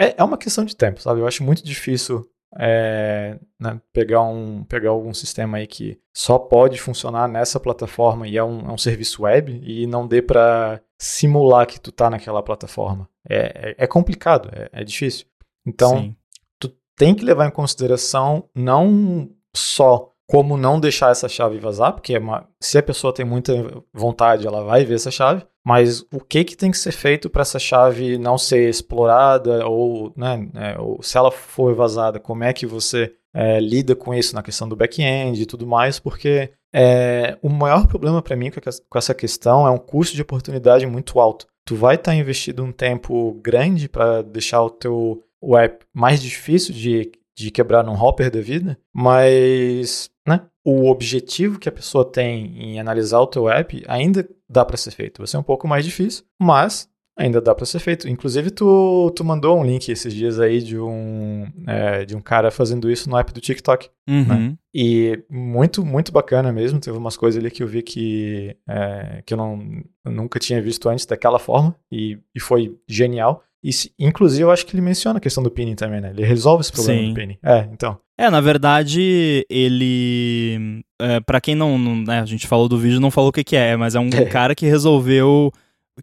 [0.00, 1.20] é, é uma questão de tempo, sabe?
[1.20, 2.26] Eu acho muito difícil
[2.58, 8.38] é, né, pegar, um, pegar algum sistema aí que só pode funcionar nessa plataforma e
[8.38, 12.42] é um, é um serviço web e não dê para simular que tu tá naquela
[12.42, 13.08] plataforma.
[13.28, 15.26] É, é, é complicado, é, é, difícil.
[15.66, 16.16] Então, Sim.
[16.58, 22.14] tu tem que levar em consideração não só como não deixar essa chave vazar, porque
[22.14, 26.20] é uma, se a pessoa tem muita vontade, ela vai ver essa chave, mas o
[26.20, 30.78] que, que tem que ser feito para essa chave não ser explorada, ou, né, é,
[30.78, 34.68] ou se ela for vazada, como é que você é, lida com isso na questão
[34.68, 39.66] do back-end e tudo mais, porque é, o maior problema para mim com essa questão
[39.66, 41.46] é um custo de oportunidade muito alto.
[41.68, 46.74] Tu vai estar tá investindo um tempo grande para deixar o teu web mais difícil
[46.74, 52.56] de, de quebrar num hopper da vida, mas né, o objetivo que a pessoa tem
[52.58, 55.18] em analisar o teu app ainda dá para ser feito.
[55.18, 56.88] Vai ser um pouco mais difícil, mas
[57.18, 58.08] ainda dá para ser feito.
[58.08, 62.50] Inclusive, tu, tu mandou um link esses dias aí de um, é, de um cara
[62.50, 63.90] fazendo isso no app do TikTok.
[64.08, 64.24] Uhum.
[64.24, 64.54] Né?
[64.72, 66.78] E muito, muito bacana mesmo.
[66.78, 69.60] Teve umas coisas ali que eu vi que, é, que eu, não,
[70.04, 73.42] eu nunca tinha visto antes daquela forma e, e foi genial.
[73.62, 76.10] E, inclusive, eu acho que ele menciona a questão do pinning também, né?
[76.10, 77.08] Ele resolve esse problema Sim.
[77.08, 77.38] do pinning.
[77.42, 77.98] É, então.
[78.16, 80.82] É, na verdade, ele.
[81.00, 81.76] É, para quem não.
[81.76, 84.00] não né, a gente falou do vídeo não falou o que, que é, mas é
[84.00, 84.24] um é.
[84.30, 85.52] cara que resolveu.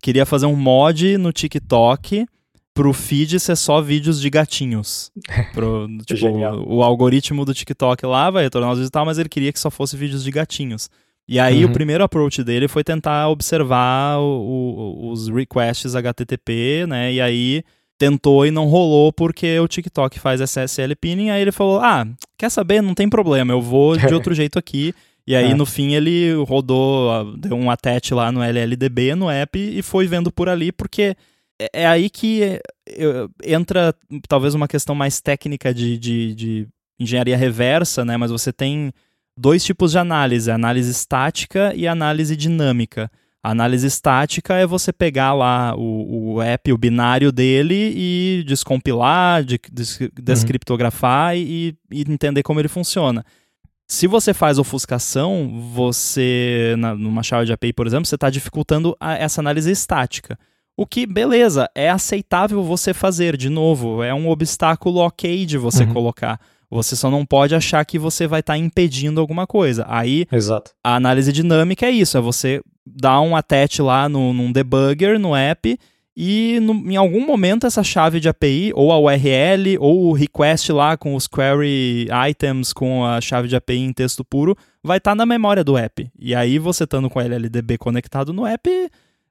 [0.02, 2.26] Queria fazer um mod no TikTok
[2.74, 5.12] pro feed ser só vídeos de gatinhos.
[5.54, 9.18] Pro, tipo, o, o, algoritmo do TikTok lá vai retornar os vídeos e tal, mas
[9.18, 10.90] ele queria que só fosse vídeos de gatinhos.
[11.28, 11.72] E aí uhum.
[11.72, 17.14] o primeiro approach dele foi tentar observar o, o, os requests HTTP, né?
[17.14, 17.64] E aí
[17.98, 21.32] tentou e não rolou porque o TikTok faz SSL pinning.
[21.32, 22.06] Aí ele falou: Ah,
[22.38, 22.82] quer saber?
[22.82, 24.94] Não tem problema, eu vou de outro jeito aqui.
[25.28, 25.56] E aí, é.
[25.56, 30.32] no fim, ele rodou, deu um attach lá no LLDB, no app, e foi vendo
[30.32, 31.16] por ali, porque
[31.60, 32.60] é, é aí que
[33.44, 33.96] entra
[34.28, 36.68] talvez uma questão mais técnica de, de, de
[37.00, 38.18] engenharia reversa, né?
[38.18, 38.92] Mas você tem
[39.38, 43.12] dois tipos de análise, análise estática e análise dinâmica.
[43.44, 49.44] A análise estática é você pegar lá o, o app, o binário dele e descompilar,
[49.44, 51.42] de, des, descriptografar uhum.
[51.42, 53.24] e, e, entender como ele funciona.
[53.88, 58.96] Se você faz ofuscação, você, na, numa chave de API, por exemplo, você está dificultando
[59.00, 60.38] a, essa análise estática.
[60.76, 65.84] O que, beleza, é aceitável você fazer, de novo, é um obstáculo ok de você
[65.84, 65.94] uhum.
[65.94, 66.40] colocar.
[66.70, 69.86] Você só não pode achar que você vai estar tá impedindo alguma coisa.
[69.88, 70.72] Aí, Exato.
[70.84, 75.36] a análise dinâmica é isso: é você dar um attach lá no, num debugger, no
[75.36, 75.80] app,
[76.16, 80.72] e no, em algum momento essa chave de API, ou a URL, ou o request
[80.72, 85.12] lá com os query items com a chave de API em texto puro, vai estar
[85.12, 86.10] tá na memória do app.
[86.18, 88.70] E aí, você estando com o LLDB conectado no app,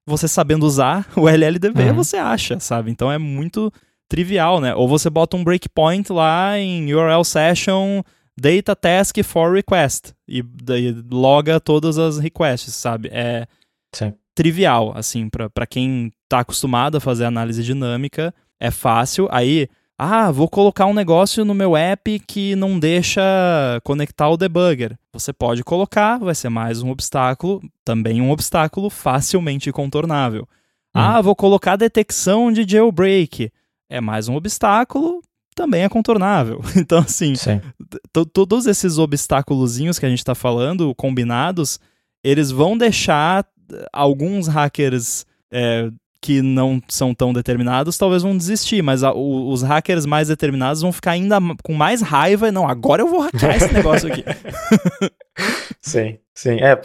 [0.07, 1.95] você sabendo usar o LLDB, uhum.
[1.95, 2.91] você acha, sabe?
[2.91, 3.72] Então é muito
[4.09, 4.74] trivial, né?
[4.74, 8.03] Ou você bota um breakpoint lá em URL session
[8.37, 13.09] data task for request e daí loga todas as requests, sabe?
[13.12, 13.47] É
[13.95, 14.12] Sim.
[14.35, 19.28] trivial, assim, para quem tá acostumado a fazer análise dinâmica, é fácil.
[19.30, 23.22] Aí, ah, vou colocar um negócio no meu app que não deixa
[23.85, 24.99] conectar o debugger.
[25.12, 30.43] Você pode colocar, vai ser mais um obstáculo, também um obstáculo facilmente contornável.
[30.43, 31.01] Hum.
[31.01, 33.51] Ah, vou colocar detecção de jailbreak
[33.89, 35.20] é mais um obstáculo,
[35.55, 36.61] também é contornável.
[36.76, 37.35] Então, assim,
[38.32, 41.78] todos esses obstáculozinhos que a gente está falando, combinados,
[42.24, 43.47] eles vão deixar
[43.93, 45.91] alguns hackers é,
[46.25, 50.81] que não são tão determinados, talvez vão desistir, mas a, o, os hackers mais determinados
[50.81, 52.51] vão ficar ainda com mais raiva.
[52.51, 54.25] Não, agora eu vou hackear esse negócio aqui.
[55.83, 56.57] sim, sim.
[56.62, 56.81] É,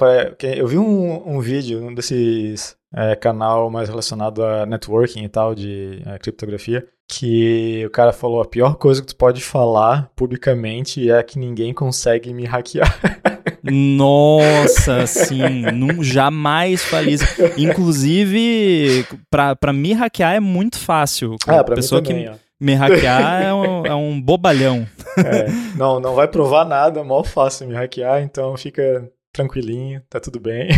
[0.57, 5.55] eu vi um, um vídeo, um desses é, canal mais relacionado a networking e tal,
[5.55, 11.09] de é, criptografia, que o cara falou: a pior coisa que tu pode falar publicamente
[11.09, 12.93] é que ninguém consegue me hackear.
[13.63, 17.25] Nossa, sim, não, jamais falei isso.
[17.57, 21.35] Inclusive, pra, pra me hackear é muito fácil.
[21.47, 22.33] Ah, pra pessoa também, que ó.
[22.59, 24.87] me hackear é um, é um bobalhão.
[25.17, 25.47] É,
[25.77, 30.39] não, não vai provar nada, é mó fácil me hackear, então fica tranquilinho, tá tudo
[30.39, 30.69] bem.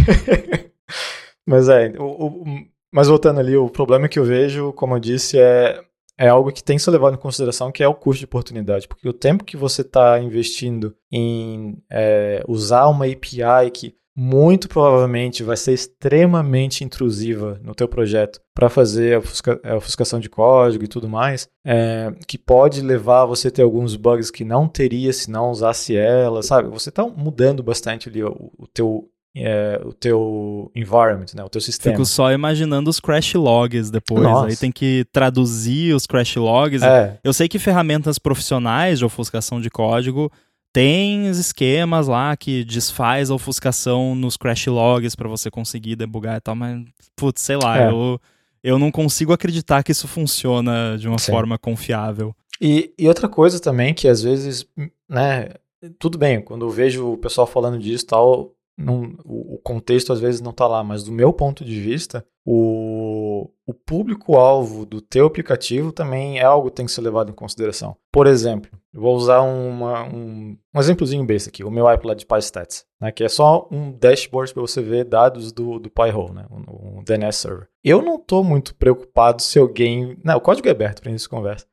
[1.45, 2.45] Mas é, o, o,
[2.93, 5.81] mas voltando ali, o problema que eu vejo, como eu disse, é
[6.21, 8.87] é algo que tem que ser levado em consideração, que é o custo de oportunidade.
[8.87, 15.41] Porque o tempo que você está investindo em é, usar uma API que muito provavelmente
[15.41, 20.83] vai ser extremamente intrusiva no teu projeto para fazer a, ofusca a, ofuscação de código
[20.83, 25.11] e tudo mais, é, que pode levar você a ter alguns bugs que não teria
[25.13, 26.69] se não usasse ela, sabe?
[26.69, 31.61] Você está mudando bastante ali o, o teu é, o teu environment, né, o teu
[31.61, 31.95] sistema.
[31.95, 34.23] Fico só imaginando os crash logs depois.
[34.23, 34.47] Nossa.
[34.47, 36.83] Aí tem que traduzir os crash logs.
[36.83, 37.17] É.
[37.23, 40.31] Eu sei que ferramentas profissionais de ofuscação de código
[40.73, 46.41] tem esquemas lá que desfaz a ofuscação nos crash logs para você conseguir debugar e
[46.41, 46.83] tal, mas,
[47.15, 47.89] putz, sei lá, é.
[47.89, 48.19] eu,
[48.63, 51.31] eu não consigo acreditar que isso funciona de uma Sim.
[51.31, 52.33] forma confiável.
[52.59, 54.65] E, e outra coisa também que às vezes,
[55.09, 55.49] né,
[55.97, 60.41] tudo bem, quando eu vejo o pessoal falando disso tal, não, o, contexto às vezes
[60.41, 65.91] não está lá, mas do meu ponto de vista, o, o público-alvo do teu aplicativo
[65.91, 67.95] também é algo que tem que ser levado em consideração.
[68.11, 72.25] Por exemplo, vou usar uma, um, um exemplozinho besta aqui, o meu app lá de
[72.25, 76.45] PyStats, né, que é só um dashboard para você ver dados do, do PyHole, né,
[76.49, 77.67] um, um DNS server.
[77.83, 80.17] Eu não estou muito preocupado se alguém...
[80.23, 81.65] Não, o código é aberto para gente conversa.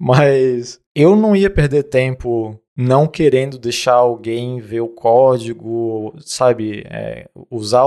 [0.00, 6.84] Mas eu não ia perder tempo não querendo deixar alguém ver o código, sabe?
[6.88, 7.84] É, usar,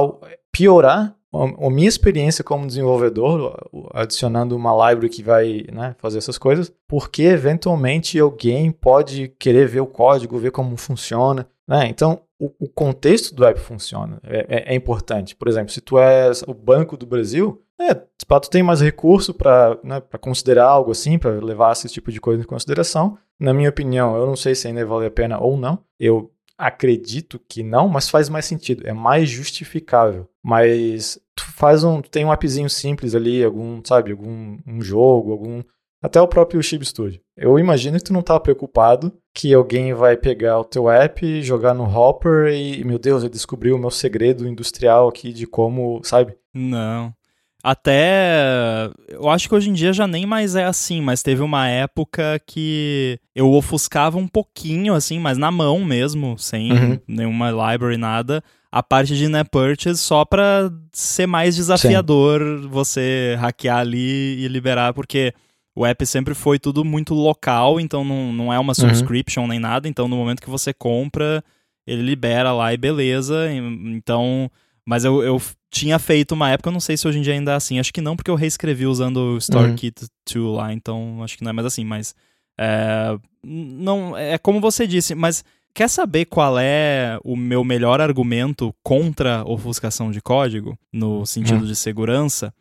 [0.52, 3.56] piorar a, minha experiência como desenvolvedor,
[3.94, 9.80] adicionando uma library que vai né, fazer essas coisas, porque eventualmente alguém pode querer ver
[9.80, 11.48] o código, ver como funciona.
[11.66, 11.88] Né?
[11.88, 12.22] Então,
[12.60, 15.36] o, contexto do app funciona, é, é, é, importante.
[15.36, 19.78] Por exemplo, se tu és o Banco do Brasil, é, tu tem mais recurso para
[19.84, 23.18] né, considerar algo assim, para levar esse tipo de coisa em consideração.
[23.39, 25.84] Na minha opinião, eu não sei se ainda vale a pena ou não.
[26.00, 30.28] Eu acredito que não, mas faz mais sentido, é mais justificável.
[30.44, 35.32] Mas tu faz um, tu tem um appzinho simples ali, algum, sabe, algum um jogo,
[35.32, 35.64] algum
[36.02, 37.22] até o próprio Chib Studio.
[37.38, 41.74] Eu imagino que tu não tá preocupado que alguém vai pegar o teu app, jogar
[41.74, 46.36] no Hopper e, meu Deus, ele descobriu o meu segredo industrial aqui de como, sabe?
[46.54, 47.14] Não.
[47.64, 48.89] Até.
[49.08, 52.41] Eu acho que hoje em dia já nem mais é assim, mas teve uma época
[52.45, 56.99] que eu ofuscava um pouquinho, assim, mas na mão mesmo, sem uhum.
[57.08, 62.68] nenhuma library, nada, a parte de net purchase só pra ser mais desafiador Sim.
[62.68, 65.34] você hackear ali e liberar, porque
[65.76, 68.76] o app sempre foi tudo muito local, então não, não é uma uhum.
[68.76, 69.47] subscription uhum.
[69.47, 69.88] nem nada.
[69.88, 71.43] Então, no momento que você compra,
[71.88, 73.51] ele libera lá e beleza.
[73.53, 74.51] Então.
[74.86, 77.53] Mas eu, eu tinha feito uma época, eu não sei se hoje em dia ainda
[77.53, 77.80] é assim.
[77.80, 80.51] Acho que não, porque eu reescrevi usando o StoreKit uhum.
[80.51, 81.86] 2 lá, então acho que não é mais assim.
[81.86, 82.13] Mas.
[82.59, 85.43] É, não, é como você disse, mas
[85.74, 91.67] Quer saber qual é o meu melhor argumento contra ofuscação de código, no sentido hum.
[91.67, 92.53] de segurança?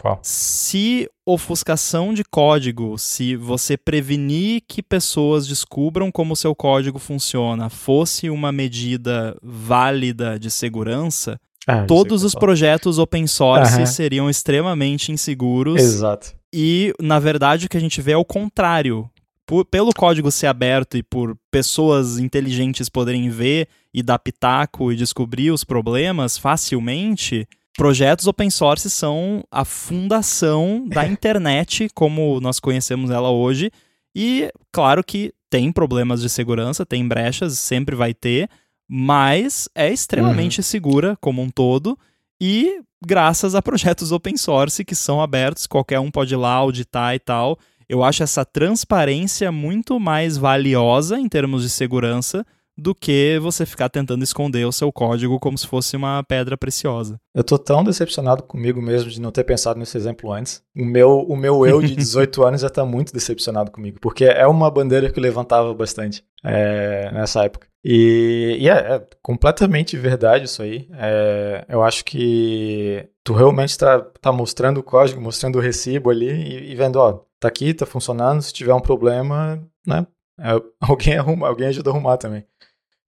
[0.00, 0.18] Qual?
[0.22, 8.28] Se ofuscação de código, se você prevenir que pessoas descubram como seu código funciona, fosse
[8.30, 13.86] uma medida válida de segurança, ah, todos os projetos open source uhum.
[13.86, 15.80] seriam extremamente inseguros.
[15.80, 16.34] Exato.
[16.54, 19.10] E, na verdade, o que a gente vê é o contrário
[19.46, 24.96] por, pelo código ser aberto e por pessoas inteligentes poderem ver e dar pitaco e
[24.96, 33.10] descobrir os problemas facilmente, projetos open source são a fundação da internet como nós conhecemos
[33.10, 33.70] ela hoje.
[34.14, 38.50] E claro que tem problemas de segurança, tem brechas, sempre vai ter,
[38.88, 40.64] mas é extremamente uhum.
[40.64, 41.96] segura como um todo.
[42.40, 47.14] E graças a projetos open source que são abertos, qualquer um pode ir lá auditar
[47.14, 47.58] e tal.
[47.88, 52.44] Eu acho essa transparência muito mais valiosa em termos de segurança
[52.76, 57.18] do que você ficar tentando esconder o seu código como se fosse uma pedra preciosa.
[57.34, 60.62] Eu tô tão decepcionado comigo mesmo de não ter pensado nesse exemplo antes.
[60.76, 64.46] O meu, o meu eu de 18 anos já tá muito decepcionado comigo, porque é
[64.46, 67.66] uma bandeira que eu levantava bastante é, nessa época.
[67.82, 70.88] E, e é, é, completamente verdade isso aí.
[70.98, 76.28] É, eu acho que tu realmente está tá mostrando o código, mostrando o recibo ali
[76.28, 80.06] e, e vendo, ó, tá aqui, tá funcionando, se tiver um problema, né,
[80.38, 82.44] é, alguém arruma, alguém ajuda a arrumar também.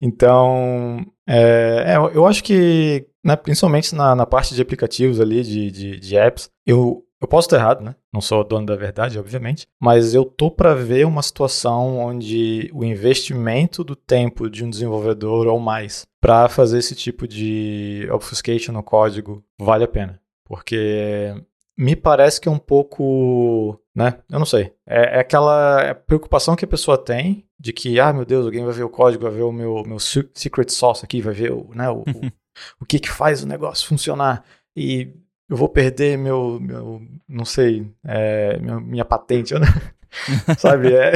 [0.01, 5.71] Então, é, é, eu acho que, né, principalmente na, na, parte de aplicativos ali, de,
[5.71, 7.95] de, de apps, eu, eu posso estar errado, né?
[8.13, 12.85] Não sou dono da verdade, obviamente, mas eu tô para ver uma situação onde o
[12.85, 18.83] investimento do tempo de um desenvolvedor ou mais para fazer esse tipo de obfuscation no
[18.83, 21.35] código vale a pena, porque
[21.77, 24.19] me parece que é um pouco, né?
[24.31, 24.73] Eu não sei.
[24.87, 28.75] É, é aquela preocupação que a pessoa tem de que, ah, meu Deus, alguém vai
[28.75, 31.89] ver o código, vai ver o meu, meu secret sauce aqui, vai ver o, né,
[31.91, 32.33] o, o,
[32.81, 34.45] o que que faz o negócio funcionar.
[34.75, 35.13] E
[35.49, 39.69] eu vou perder meu, meu não sei, é, minha, minha patente, eu não,
[40.59, 40.95] sabe?
[40.95, 41.13] É,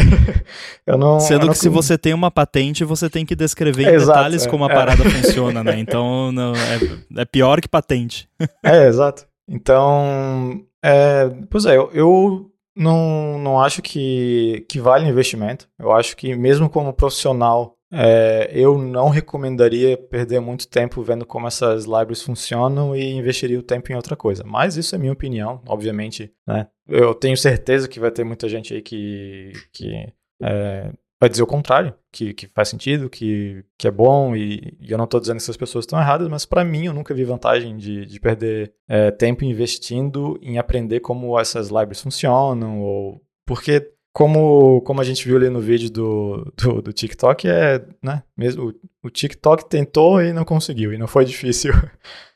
[0.86, 1.20] eu não.
[1.20, 1.52] Sendo eu não...
[1.52, 4.64] que se você tem uma patente, você tem que descrever em exato, detalhes é, como
[4.64, 4.74] a é.
[4.74, 5.78] parada funciona, né?
[5.78, 8.28] Então não, é, é pior que patente.
[8.62, 9.29] É, exato.
[9.50, 15.68] Então, é, pois é, eu, eu não, não acho que, que vale investimento.
[15.76, 21.48] Eu acho que mesmo como profissional é, eu não recomendaria perder muito tempo vendo como
[21.48, 24.44] essas libraries funcionam e investiria o tempo em outra coisa.
[24.46, 26.32] Mas isso é minha opinião, obviamente.
[26.46, 26.68] Né?
[26.88, 30.06] Eu tenho certeza que vai ter muita gente aí que, que
[30.40, 34.90] é, vai dizer o contrário, que, que faz sentido, que, que é bom, e, e
[34.90, 37.24] eu não estou dizendo que essas pessoas estão erradas, mas para mim eu nunca vi
[37.24, 43.92] vantagem de, de perder é, tempo investindo em aprender como essas libraries funcionam, ou porque
[44.12, 48.70] como, como a gente viu ali no vídeo do, do, do TikTok, é, né, mesmo,
[49.02, 51.72] o, o, TikTok tentou e não conseguiu, e não foi difícil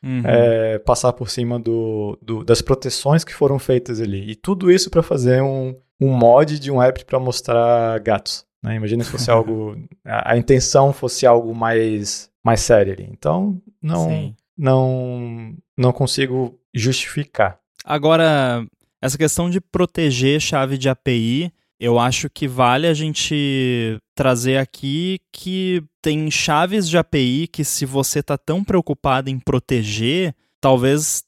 [0.03, 0.23] uhum.
[0.29, 4.31] é, passar por cima do, do, das proteções que foram feitas ali.
[4.31, 8.47] E tudo isso para fazer um, um mod de um app para mostrar gatos.
[8.65, 8.77] Né?
[8.77, 13.07] Imagina se fosse algo, a, a, intenção fosse algo mais, mais sério ali.
[13.11, 17.59] Então, não, não, não consigo justificar.
[17.85, 18.67] Agora,
[19.03, 25.21] essa questão de proteger chave de API eu acho que vale a gente trazer aqui
[25.33, 31.25] que tem chaves de API que se você tá tão preocupado em proteger, talvez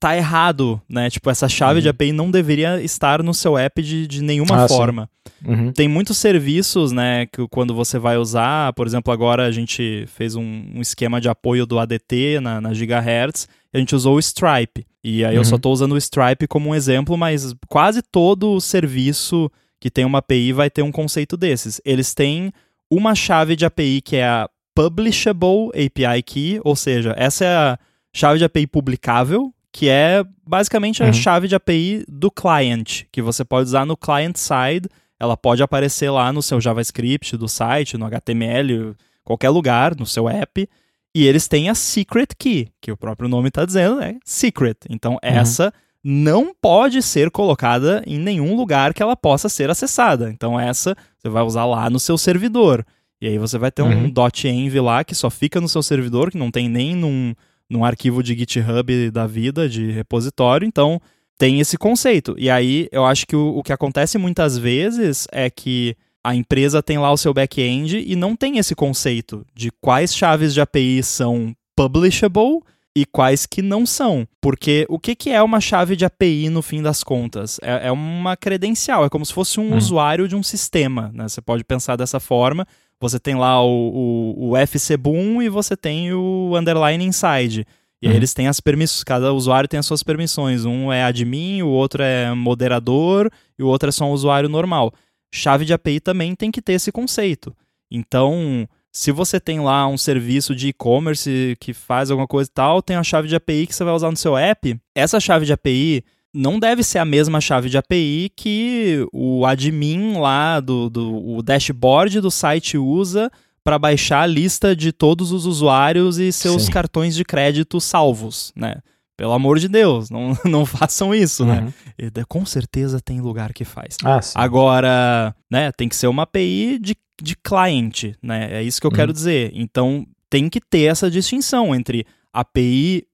[0.00, 1.10] tá errado, né?
[1.10, 1.82] Tipo, essa chave uhum.
[1.82, 5.08] de API não deveria estar no seu app de, de nenhuma ah, forma.
[5.44, 5.72] Uhum.
[5.72, 10.34] Tem muitos serviços, né, que quando você vai usar, por exemplo, agora a gente fez
[10.34, 10.42] um,
[10.74, 14.86] um esquema de apoio do ADT na, na Gigahertz, a gente usou o Stripe.
[15.02, 15.40] E aí uhum.
[15.40, 20.04] eu só estou usando o Stripe como um exemplo, mas quase todo serviço que tem
[20.04, 21.80] uma API vai ter um conceito desses.
[21.84, 22.52] Eles têm
[22.90, 27.78] uma chave de API que é a Publishable API Key, ou seja, essa é a
[28.14, 31.12] chave de API publicável, que é basicamente a uhum.
[31.12, 34.88] chave de API do client, que você pode usar no client side.
[35.18, 38.94] Ela pode aparecer lá no seu JavaScript do site, no HTML,
[39.24, 40.68] qualquer lugar, no seu app.
[41.12, 44.76] E eles têm a secret key, que o próprio nome está dizendo, é secret.
[44.88, 45.18] Então, uhum.
[45.22, 50.30] essa não pode ser colocada em nenhum lugar que ela possa ser acessada.
[50.30, 52.86] Então, essa você vai usar lá no seu servidor.
[53.20, 54.04] E aí você vai ter uhum.
[54.06, 54.12] um
[54.44, 57.34] .env lá que só fica no seu servidor, que não tem nem num,
[57.74, 60.64] num arquivo de GitHub da vida, de repositório.
[60.64, 61.00] Então,
[61.36, 62.34] tem esse conceito.
[62.38, 66.82] E aí, eu acho que o, o que acontece muitas vezes é que a empresa
[66.82, 71.02] tem lá o seu back-end e não tem esse conceito de quais chaves de API
[71.02, 72.62] são publishable
[72.96, 74.26] e quais que não são.
[74.40, 77.58] Porque o que, que é uma chave de API no fim das contas?
[77.60, 79.76] É, é uma credencial, é como se fosse um hum.
[79.76, 81.10] usuário de um sistema.
[81.12, 81.28] Né?
[81.28, 82.66] Você pode pensar dessa forma.
[83.00, 87.66] Você tem lá o, o, o FCBoom e você tem o underline inside.
[88.00, 88.16] E aí uhum.
[88.16, 90.64] eles têm as permissões, cada usuário tem as suas permissões.
[90.64, 94.92] Um é admin, o outro é moderador e o outro é só um usuário normal
[95.34, 97.54] chave de API também tem que ter esse conceito.
[97.90, 102.80] Então, se você tem lá um serviço de e-commerce que faz alguma coisa e tal,
[102.80, 104.78] tem a chave de API que você vai usar no seu app.
[104.94, 106.04] Essa chave de API
[106.34, 111.42] não deve ser a mesma chave de API que o admin lá do, do o
[111.42, 113.30] dashboard do site usa
[113.62, 116.72] para baixar a lista de todos os usuários e seus Sim.
[116.72, 118.74] cartões de crédito salvos, né?
[119.16, 121.60] Pelo amor de Deus, não, não façam isso, né?
[121.60, 121.64] uhum.
[121.66, 121.72] né?
[121.98, 123.96] E, com certeza tem lugar que faz.
[124.04, 128.48] Ah, Agora, né, tem que ser uma API de, de cliente, né?
[128.52, 128.96] É isso que eu uhum.
[128.96, 129.52] quero dizer.
[129.54, 132.04] Então, tem que ter essa distinção entre
[132.34, 133.06] API.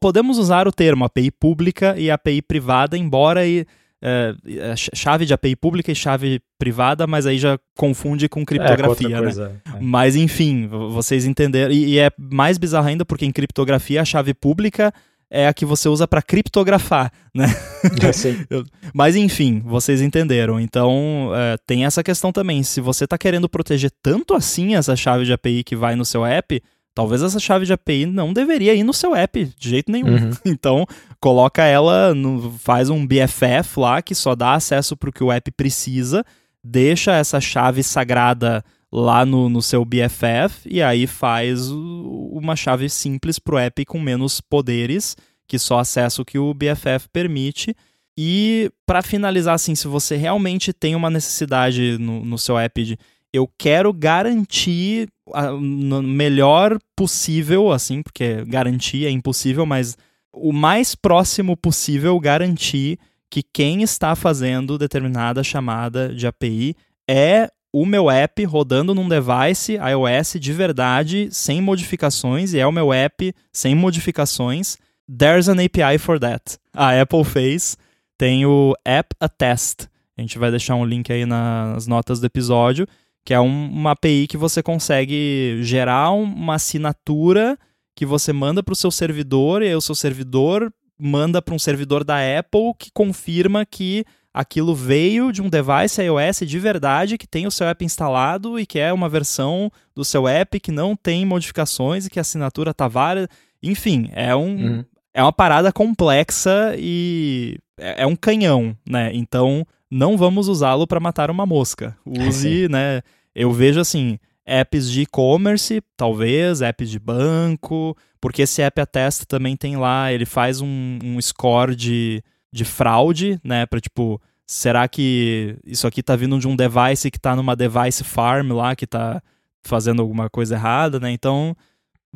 [0.00, 3.66] Podemos usar o termo API pública e API privada, embora e,
[4.02, 9.18] é, chave de API pública e chave privada, mas aí já confunde com criptografia, é,
[9.18, 9.50] com né?
[9.66, 9.78] É.
[9.80, 11.72] Mas enfim, vocês entenderam.
[11.72, 14.92] E, e, é mais bizarro ainda porque em criptografia a chave pública
[15.30, 17.46] é a que você usa para criptografar, né?
[17.84, 18.62] É,
[18.92, 20.60] Mas enfim, vocês entenderam.
[20.60, 22.62] Então é, tem essa questão também.
[22.62, 26.26] Se você está querendo proteger tanto assim essa chave de API que vai no seu
[26.26, 26.62] app,
[26.94, 30.14] talvez essa chave de API não deveria ir no seu app de jeito nenhum.
[30.14, 30.30] Uhum.
[30.46, 30.86] Então
[31.20, 35.32] coloca ela, no, faz um BFF lá que só dá acesso para o que o
[35.32, 36.24] app precisa,
[36.62, 43.40] deixa essa chave sagrada lá no, no seu BFF e aí faz uma chave simples
[43.40, 45.16] para o app com menos poderes,
[45.48, 47.74] que só acessa o que o BFF permite.
[48.16, 52.96] E para finalizar, assim, se você realmente tem uma necessidade no, no seu app de
[53.34, 59.98] eu quero garantir o melhor possível, assim, porque garantir é impossível, mas
[60.32, 62.96] o mais próximo possível garantir
[63.28, 66.76] que quem está fazendo determinada chamada de API
[67.10, 72.70] é o meu app rodando num device iOS de verdade, sem modificações, e é o
[72.70, 74.76] meu app sem modificações.
[75.08, 76.56] there's an API for that.
[76.72, 77.76] A Apple fez,
[78.16, 79.88] tem o App Attest.
[80.16, 82.86] A gente vai deixar um link aí nas notas do episódio,
[83.24, 87.58] que é um, uma API que você consegue gerar uma assinatura
[87.96, 91.58] que você manda para o seu servidor e aí o seu servidor manda para um
[91.58, 97.26] servidor da Apple que confirma que aquilo veio de um device iOS de verdade que
[97.26, 100.96] tem o seu app instalado e que é uma versão do seu app que não
[100.96, 103.28] tem modificações e que a assinatura está válida.
[103.62, 104.84] Enfim, é um, uhum.
[105.14, 109.10] é uma parada complexa e é, é um canhão, né?
[109.14, 111.96] Então não vamos usá-lo para matar uma mosca.
[112.04, 113.02] Use, né?
[113.34, 119.56] Eu vejo assim, apps de e-commerce, talvez, apps de banco, porque esse app Attest também
[119.56, 122.22] tem lá, ele faz um, um score de,
[122.52, 123.66] de fraude, né?
[123.66, 128.04] Para tipo, será que isso aqui tá vindo de um device que tá numa device
[128.04, 129.22] farm lá, que tá
[129.62, 131.10] fazendo alguma coisa errada, né?
[131.10, 131.56] Então,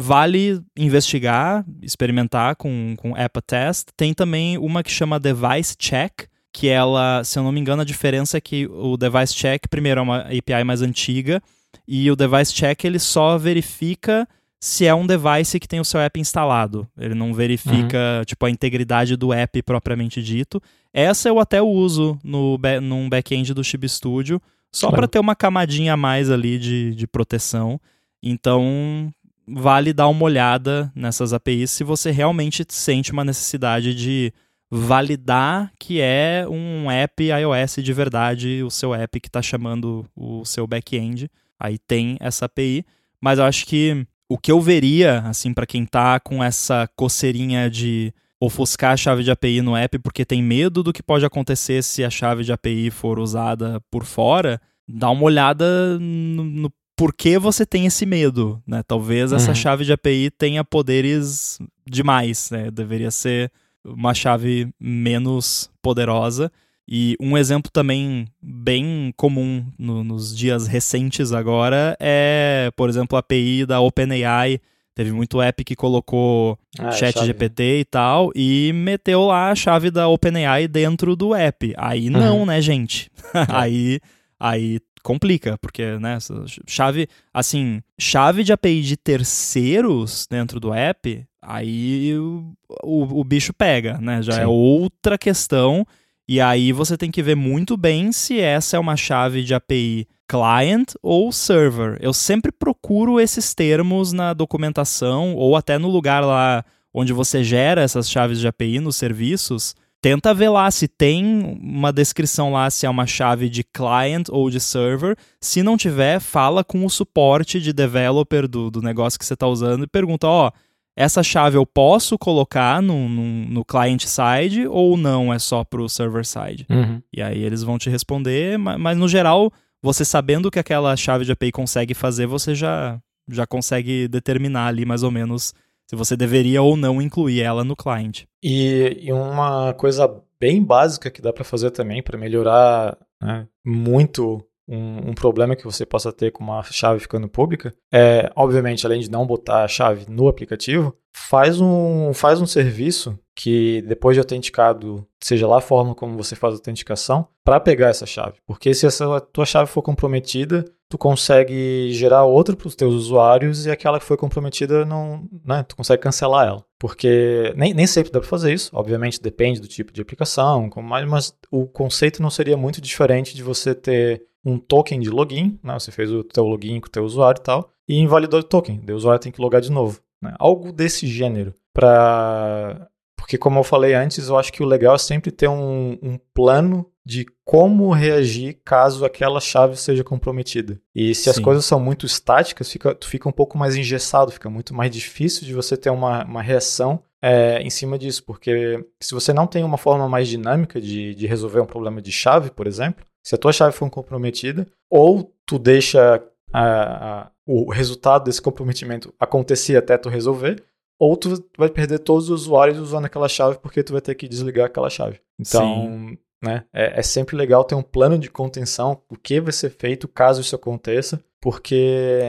[0.00, 3.88] vale investigar, experimentar com, com app test.
[3.96, 7.84] Tem também uma que chama Device Check, que ela, se eu não me engano, a
[7.84, 11.42] diferença é que o Device Check, primeiro, é uma API mais antiga,
[11.86, 14.26] e o Device Check ele só verifica
[14.60, 16.88] se é um device que tem o seu app instalado.
[16.98, 18.24] Ele não verifica, uhum.
[18.24, 20.60] tipo, a integridade do app propriamente dito.
[20.92, 24.40] Essa eu até uso no num back-end do Chib Studio,
[24.72, 27.80] só para ter uma camadinha a mais ali de, de proteção.
[28.22, 29.12] Então,
[29.50, 34.32] vale dar uma olhada nessas APIs se você realmente sente uma necessidade de
[34.70, 40.44] validar que é um app iOS de verdade, o seu app que está chamando o
[40.44, 41.30] seu back-end.
[41.58, 42.84] Aí tem essa API,
[43.20, 47.70] mas eu acho que o que eu veria, assim, para quem tá com essa coceirinha
[47.70, 51.82] de ofuscar a chave de API no app porque tem medo do que pode acontecer
[51.82, 57.38] se a chave de API for usada por fora, dá uma olhada no, no porquê
[57.38, 58.82] você tem esse medo, né?
[58.82, 59.54] Talvez essa uhum.
[59.54, 61.56] chave de API tenha poderes
[61.88, 62.72] demais, né?
[62.72, 63.52] Deveria ser
[63.84, 66.50] uma chave menos poderosa.
[66.90, 73.20] E um exemplo também bem comum no, nos dias recentes agora é, por exemplo, a
[73.20, 74.60] API da OpenAI.
[74.92, 79.92] Teve muito app que colocou ah, chat GPT e tal e meteu lá a chave
[79.92, 81.72] da OpenAI dentro do app.
[81.76, 82.46] Aí não, uhum.
[82.46, 83.08] né, gente?
[83.34, 83.46] É.
[83.50, 84.00] aí,
[84.40, 86.18] aí complica, porque, né,
[86.66, 93.52] chave, assim, chave de API de terceiros dentro do app, aí o, o, o bicho
[93.52, 94.22] pega, né?
[94.22, 94.42] Já é Sim.
[94.42, 95.86] é outra questão
[96.28, 100.06] e aí você tem que ver muito bem se essa é uma chave de API
[100.28, 101.96] client ou server.
[102.02, 107.80] Eu sempre procuro esses termos na documentação ou até no lugar lá onde você gera
[107.80, 109.74] essas chaves de API nos serviços.
[110.00, 114.48] Tenta ver lá se tem uma descrição lá se é uma chave de client ou
[114.48, 115.16] de server.
[115.40, 119.48] Se não tiver, fala com o suporte de developer do, do negócio que você está
[119.48, 120.52] usando e pergunta: ó, oh,
[120.98, 125.80] essa chave eu posso colocar no, no, no client side ou não é só para
[125.80, 126.66] o server side?
[126.68, 127.00] Uhum.
[127.12, 130.96] E aí eles vão te responder, mas, mas, no geral, você sabendo o que aquela
[130.96, 135.54] chave de API consegue fazer, você já, já consegue determinar ali mais ou menos
[135.88, 138.24] se você deveria ou não incluir ela no client.
[138.42, 144.44] E, e uma coisa bem básica que dá para fazer também para melhorar né, muito
[144.68, 149.00] um, um, problema que você possa ter com uma chave ficando pública é, obviamente, além
[149.00, 154.20] de não botar a chave no aplicativo, faz um, faz um serviço que depois de
[154.20, 158.34] autenticado, seja lá a forma como você faz a autenticação, para pegar essa chave.
[158.46, 163.66] Porque se essa tua chave for comprometida, tu consegue gerar outra para os teus usuários
[163.66, 166.64] e aquela que foi comprometida não, né, tu consegue cancelar ela.
[166.78, 170.88] Porque nem, nem sempre dá para fazer isso, obviamente depende do tipo de aplicação, como
[170.88, 175.58] mais, mas o conceito não seria muito diferente de você ter um token de login,
[175.62, 175.74] né?
[175.78, 178.80] Você fez o teu login com o teu usuário e tal, e invalidou o token,
[178.88, 180.00] o usuário tem que logar de novo.
[180.22, 180.34] Né?
[180.38, 181.54] Algo desse gênero.
[181.72, 182.88] Pra...
[183.28, 186.18] Porque, como eu falei antes, eu acho que o legal é sempre ter um, um
[186.32, 190.80] plano de como reagir caso aquela chave seja comprometida.
[190.94, 191.30] E se Sim.
[191.30, 194.90] as coisas são muito estáticas, fica, tu fica um pouco mais engessado, fica muito mais
[194.90, 199.46] difícil de você ter uma, uma reação é, em cima disso, porque se você não
[199.46, 203.34] tem uma forma mais dinâmica de, de resolver um problema de chave, por exemplo, se
[203.34, 209.76] a tua chave for comprometida, ou tu deixa a, a, o resultado desse comprometimento acontecer
[209.76, 210.64] até tu resolver,
[210.98, 214.28] ou tu vai perder todos os usuários usando aquela chave porque tu vai ter que
[214.28, 215.20] desligar aquela chave.
[215.38, 219.70] Então, né, é, é, sempre legal ter um plano de contenção, o que vai ser
[219.70, 222.20] feito caso isso aconteça, porque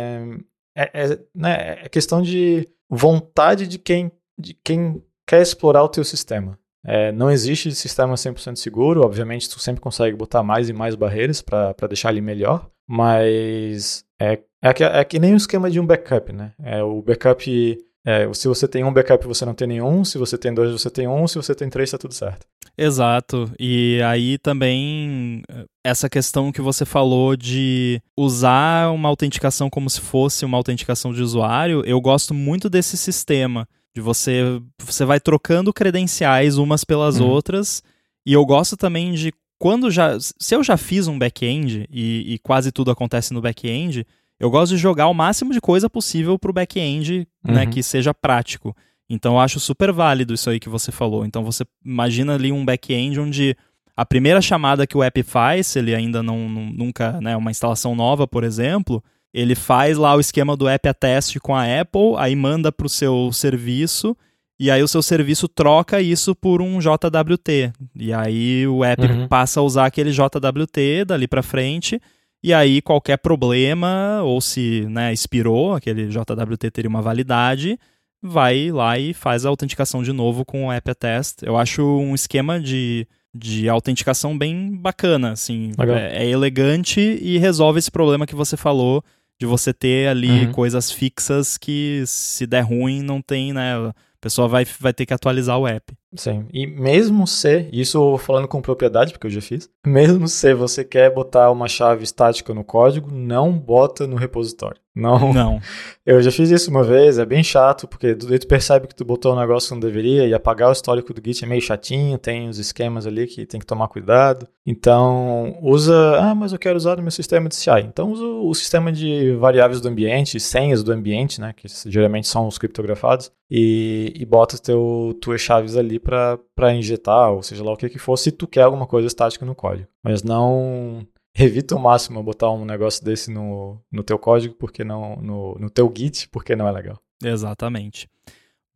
[0.76, 6.03] é, é, né, é questão de vontade de quem, de quem quer explorar o teu
[6.03, 6.57] sistema.
[6.86, 11.41] É, não existe sistema 100% seguro, obviamente tu sempre consegue botar mais e mais barreiras
[11.41, 15.86] para deixar ele melhor, mas é, é, que, é que nem o esquema de um
[15.86, 16.53] backup, né?
[16.63, 20.38] É, o backup É, se você tem um backup você não tem nenhum, se você
[20.38, 22.47] tem dois você tem um, se você tem três tá tudo certo.
[22.78, 23.52] Exato.
[23.60, 25.43] E aí também
[25.84, 31.22] essa questão que você falou de usar uma autenticação como se fosse uma autenticação de
[31.22, 37.28] usuário, eu gosto muito desse sistema de você você vai trocando credenciais umas pelas uhum.
[37.28, 37.84] outras.
[38.26, 42.39] E eu gosto também de quando já se eu já fiz um back-end e, e
[42.39, 44.06] quase tudo acontece no back-end,
[44.39, 47.53] eu gosto de jogar o máximo de coisa possível para o back-end, né, uhum.
[47.55, 48.75] né, que seja prático.
[49.09, 51.25] Então eu acho super válido isso aí que você falou.
[51.25, 53.57] Então você imagina ali um back-end onde
[53.97, 57.51] a primeira chamada que o app faz, se ele ainda não, não nunca, né, uma
[57.51, 61.63] instalação nova, por exemplo, ele faz lá o esquema do app a teste com a
[61.63, 64.15] Apple, aí manda para o seu serviço
[64.59, 67.73] e aí o seu serviço troca isso por um JWT.
[67.95, 69.27] E aí o app uhum.
[69.27, 71.99] passa a usar aquele JWT dali para frente
[72.41, 77.77] e aí, qualquer problema, ou se né, expirou, aquele JWT teria uma validade,
[78.21, 81.43] vai lá e faz a autenticação de novo com o app test.
[81.43, 85.71] Eu acho um esquema de, de autenticação bem bacana, assim.
[85.97, 89.03] É, é, elegante e resolve esse problema que você falou
[89.37, 90.51] de você ter ali uhum.
[90.51, 93.75] coisas fixas que se der ruim não tem, né?
[93.75, 95.93] A pessoa vai, vai ter que atualizar o app.
[96.16, 100.84] Sim, e mesmo se, isso falando com propriedade, porque eu já fiz, mesmo se você
[100.84, 104.82] quer botar uma chave estática no código, não bota no repositório.
[104.95, 105.32] Não.
[105.34, 105.62] Não.
[106.05, 109.34] Eu já fiz isso uma vez, é bem chato, porque tu percebe que tu botou
[109.34, 112.49] um negócio que não deveria, e apagar o histórico do Git é meio chatinho, tem
[112.49, 114.47] os esquemas ali que tem que tomar cuidado.
[114.66, 117.82] Então, usa, ah, mas eu quero usar no meu sistema de CI.
[117.88, 122.47] Então, usa o sistema de variáveis do ambiente, senhas do ambiente, né, que geralmente são
[122.47, 127.78] os criptografados, e, e bota teu, tuas chaves ali para injetar, ou seja lá o
[127.78, 129.88] que que for, se tu quer alguma coisa estática no código.
[130.04, 131.06] Mas não
[131.38, 135.70] evita o máximo botar um negócio desse no, no teu código, porque não no, no
[135.70, 137.00] teu Git, porque não é legal.
[137.24, 138.10] Exatamente.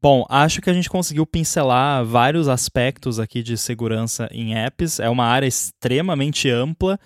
[0.02, 5.00] Bom, acho que a gente conseguiu pincelar vários aspectos aqui de segurança em apps.
[5.00, 7.00] É uma área extremamente ampla,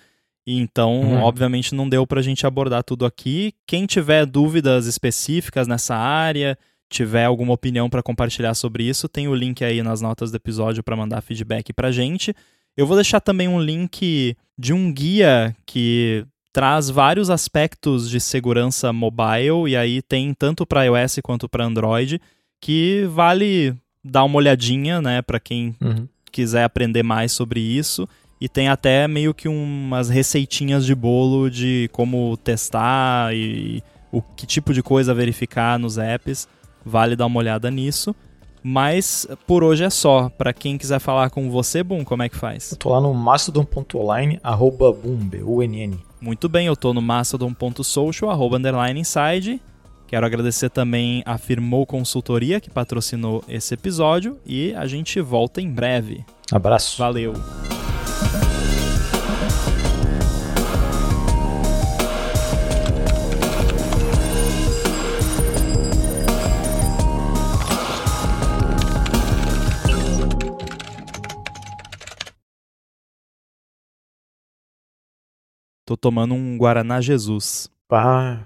[0.44, 1.22] então, uhum.
[1.22, 3.52] obviamente, não deu para a gente abordar tudo aqui.
[3.66, 6.58] Quem tiver dúvidas específicas nessa área,
[6.88, 10.82] tiver alguma opinião para compartilhar sobre isso, tem o link aí nas notas do episódio
[10.82, 12.34] para mandar feedback para gente.
[12.76, 18.92] Eu vou deixar também um link de um guia que traz vários aspectos de segurança
[18.92, 22.20] mobile e aí tem tanto para iOS quanto para Android
[22.60, 26.08] que vale dar uma olhadinha, né, para quem uhum.
[26.32, 28.08] quiser aprender mais sobre isso.
[28.40, 33.82] E tem até meio que umas receitinhas de bolo de como testar e
[34.12, 36.48] o que tipo de coisa verificar nos apps.
[36.84, 38.14] Vale dar uma olhada nisso.
[38.62, 40.28] Mas por hoje é só.
[40.28, 42.72] Para quem quiser falar com você, Boom, como é que faz?
[42.72, 45.98] Eu tô lá no mastodon.online, arroba boom, B-U-N-N.
[46.20, 49.60] Muito bem, eu tô no mastodon.social, arroba underline inside.
[50.08, 54.38] Quero agradecer também a Firmou Consultoria, que patrocinou esse episódio.
[54.44, 56.24] E a gente volta em breve.
[56.50, 56.98] Abraço.
[56.98, 57.34] Valeu.
[75.88, 77.70] Tô tomando um Guaraná Jesus.
[77.90, 78.40] Ah,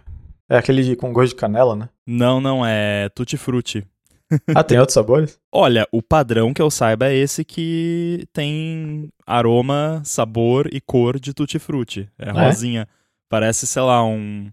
[0.49, 1.89] é aquele com gosto de canela, né?
[2.07, 3.85] Não, não, é tutti frutti.
[4.55, 5.41] ah, tem outros sabores?
[5.51, 11.35] Olha, o padrão que eu saiba é esse que tem aroma, sabor e cor de
[11.35, 12.09] tutti frutti.
[12.17, 12.47] É ah, é?
[12.47, 12.83] rosinha.
[12.83, 12.87] É?
[13.29, 14.49] Parece, sei lá, um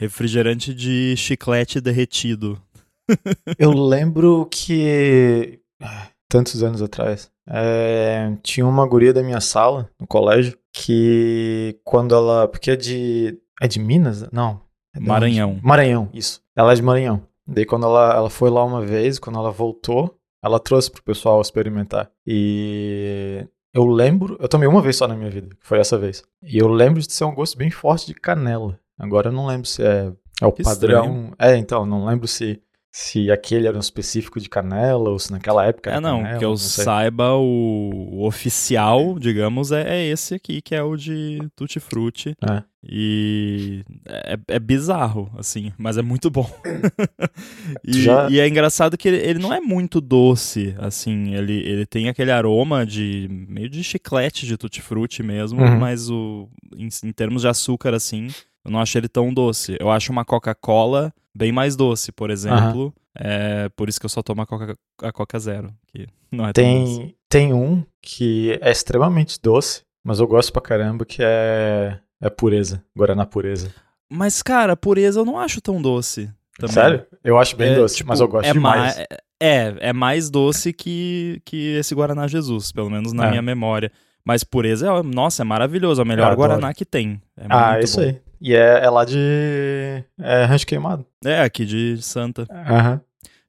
[0.00, 2.60] refrigerante de chiclete derretido.
[3.60, 10.04] eu lembro que ah, tantos anos atrás, é, tinha uma guria da minha sala no
[10.04, 12.48] colégio que quando ela.
[12.48, 13.38] Porque é de.
[13.62, 14.28] É de Minas?
[14.32, 14.60] Não.
[14.94, 15.58] É Maranhão.
[15.62, 16.42] Maranhão, isso.
[16.54, 17.22] Ela é de Maranhão.
[17.46, 21.40] Daí quando ela, ela foi lá uma vez, quando ela voltou, ela trouxe pro pessoal
[21.40, 22.10] experimentar.
[22.26, 26.24] E eu lembro, eu tomei uma vez só na minha vida, que foi essa vez.
[26.42, 28.78] E eu lembro de ser um gosto bem forte de canela.
[28.98, 31.04] Agora eu não lembro se é, é o que padrão.
[31.04, 31.34] Estranho.
[31.38, 32.60] É, então, não lembro se
[32.96, 36.38] se aquele era um específico de canela ou se naquela época era É, não, canela,
[36.38, 40.96] que eu não saiba, o, o oficial, digamos, é, é, esse aqui, que é o
[40.96, 42.36] de Tutti Frutti.
[42.48, 42.62] É.
[42.88, 46.48] E é, é, bizarro, assim, mas é muito bom.
[47.84, 48.30] e, Já...
[48.30, 52.30] e, é engraçado que ele, ele, não é muito doce, assim, ele, ele tem aquele
[52.30, 55.78] aroma de meio de chiclete de Tutti Frutti mesmo, uhum.
[55.80, 58.28] mas o, em, em termos de açúcar, assim,
[58.64, 59.76] eu não acho ele tão doce.
[59.80, 62.84] Eu acho uma Coca-Cola bem mais doce, por exemplo.
[62.86, 62.92] Uhum.
[63.16, 66.52] É por isso que eu só tomo a Coca, a Coca Zero, que não é
[66.52, 67.16] tem, tão doce.
[67.28, 72.82] Tem um que é extremamente doce, mas eu gosto pra caramba, que é, é pureza,
[72.96, 73.72] Guaraná pureza.
[74.10, 76.30] Mas, cara, pureza eu não acho tão doce.
[76.58, 76.74] Também.
[76.74, 77.06] Sério?
[77.22, 78.96] Eu acho bem É, doce, tipo, mas eu gosto é demais.
[78.98, 79.04] ma-
[79.40, 83.30] É, é mais doce que, que esse Guaraná Jesus, pelo menos na É.
[83.30, 83.90] minha memória.
[84.24, 86.00] Mas pureza, é, nossa, é maravilhoso.
[86.00, 86.34] É o melhor.
[86.34, 87.20] Guaraná que tem.
[87.36, 88.06] É ah, é isso bom.
[88.06, 88.20] aí.
[88.46, 91.06] E é, é lá de é, rancho queimado.
[91.24, 92.46] É, aqui de Santa.
[92.50, 93.00] Aham.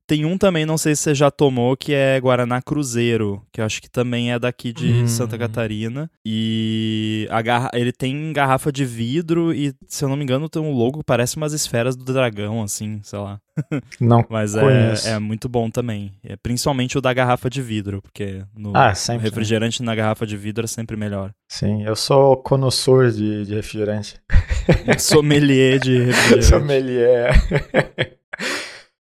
[0.08, 3.66] Tem um também, não sei se você já tomou, que é Guaraná Cruzeiro, que eu
[3.66, 5.08] acho que também é daqui de Hum.
[5.08, 6.08] Santa Catarina.
[6.24, 7.72] E a garra...
[7.74, 11.04] ele tem garrafa de vidro e, se eu não me engano, tem um logo que
[11.04, 13.40] parece umas esferas do dragão, assim, sei lá.
[14.00, 15.08] Não Mas Conheço.
[15.08, 16.12] é, é muito bom também.
[16.24, 19.24] É, principalmente o da garrafa de vidro, porque no Ah, sempre.
[19.24, 19.30] né?
[19.30, 21.32] refrigerante na garrafa de vidro é sempre melhor.
[21.50, 24.22] Sim, eu sou connoisseur de, de refrigerante.
[25.00, 26.46] Sommelier de refrigerante.
[26.46, 27.34] Sommelier.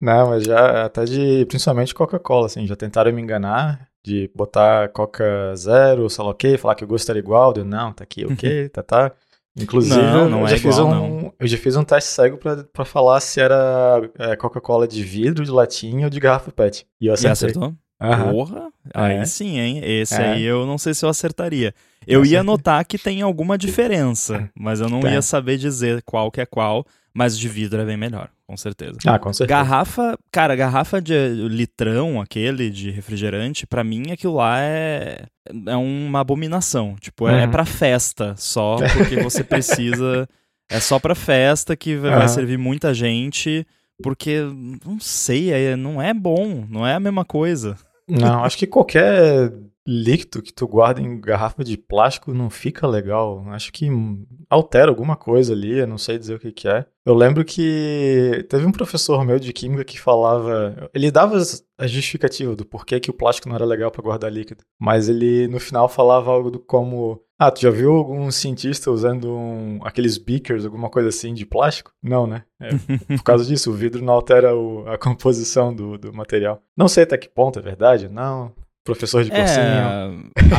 [0.01, 5.53] Não, mas já até de, principalmente Coca-Cola, assim, já tentaram me enganar de botar Coca
[5.57, 8.25] Zero, sei lá o quê, falar que o gosto era igual, deu, não, tá aqui,
[8.25, 9.11] ok, tá, tá.
[9.59, 12.37] Inclusive, Não, não eu, é já fiz igual, um, eu já fiz um teste cego
[12.37, 16.87] pra, pra falar se era é, Coca-Cola de vidro, de latinha ou de garrafa PET.
[17.01, 17.31] E eu E acertei.
[17.31, 17.73] acertou?
[18.01, 18.31] Aham.
[18.31, 18.69] Porra!
[18.93, 19.25] Aí É.
[19.25, 19.81] sim, hein?
[19.83, 20.31] Esse É.
[20.33, 21.73] aí eu não sei se eu acertaria.
[22.07, 25.13] Eu ia notar que tem alguma diferença, mas eu não Tem.
[25.13, 28.97] ia saber dizer qual que é qual, mas de vidro é bem melhor, com certeza.
[29.05, 29.47] Ah, com certeza.
[29.59, 31.13] Garrafa, cara, garrafa de
[31.49, 35.25] litrão, aquele de refrigerante, pra mim aquilo lá é,
[35.67, 36.95] é uma abominação.
[37.01, 37.51] Tipo, é, Uhum.
[37.51, 40.27] pra festa só, porque você precisa.
[40.71, 42.27] É só pra festa que vai vai Aham.
[42.27, 43.67] servir muita gente,
[44.01, 44.39] porque,
[44.85, 47.75] não sei, é- não é bom, não é a mesma coisa.
[48.09, 49.53] Não, acho que qualquer
[49.89, 53.43] líquido que tu guarda em garrafa de plástico não fica legal.
[53.47, 53.89] Acho que
[54.49, 56.85] altera alguma coisa ali, eu não sei dizer o que que é.
[57.05, 61.37] Eu lembro que teve um professor meu de química que falava, ele dava
[61.77, 65.47] a justificativa do porquê que o plástico não era legal para guardar líquido, mas ele
[65.47, 70.17] no final falava algo do como ah, tu já viu algum cientista usando um, aqueles
[70.17, 71.91] beakers, alguma coisa assim, de plástico?
[72.03, 72.43] Não, né?
[72.59, 72.69] É,
[73.17, 76.61] por causa disso, o vidro não altera o- a composição do, do material.
[76.75, 78.51] Não sei até que ponto é verdade, não.
[78.83, 79.49] Professor de cursinho.
[79.59, 80.09] É,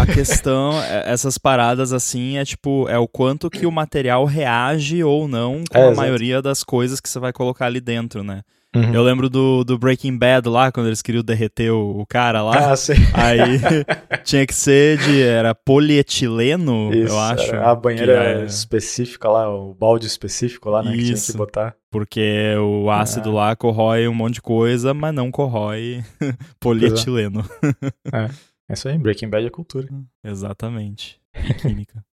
[0.01, 5.03] a questão, é- essas paradas assim, é tipo, é o quanto que o material reage
[5.03, 5.97] ou não com É, a exato.
[5.97, 8.43] maioria das coisas que você vai colocar ali dentro, né?
[8.75, 8.95] Uhum.
[8.95, 12.71] Eu lembro do, do Breaking Bad lá, quando eles queriam derreter o, o cara lá.
[12.71, 12.93] Ah, sim.
[13.13, 13.39] Aí
[14.23, 15.21] tinha que ser de.
[15.23, 17.55] Era polietileno, Isso, eu acho.
[17.57, 20.93] a banheira é- específica lá, o balde específico lá, né?
[20.93, 21.33] Que tinha Isso.
[21.33, 21.75] que botar.
[21.91, 23.49] porque o ácido Ah.
[23.49, 26.05] lá corrói um monte de coisa, mas não corrói
[26.61, 27.45] polietileno.
[28.69, 29.89] É isso aí, Breaking Bad é cultura.
[30.25, 31.19] Exatamente.
[31.35, 32.05] E química.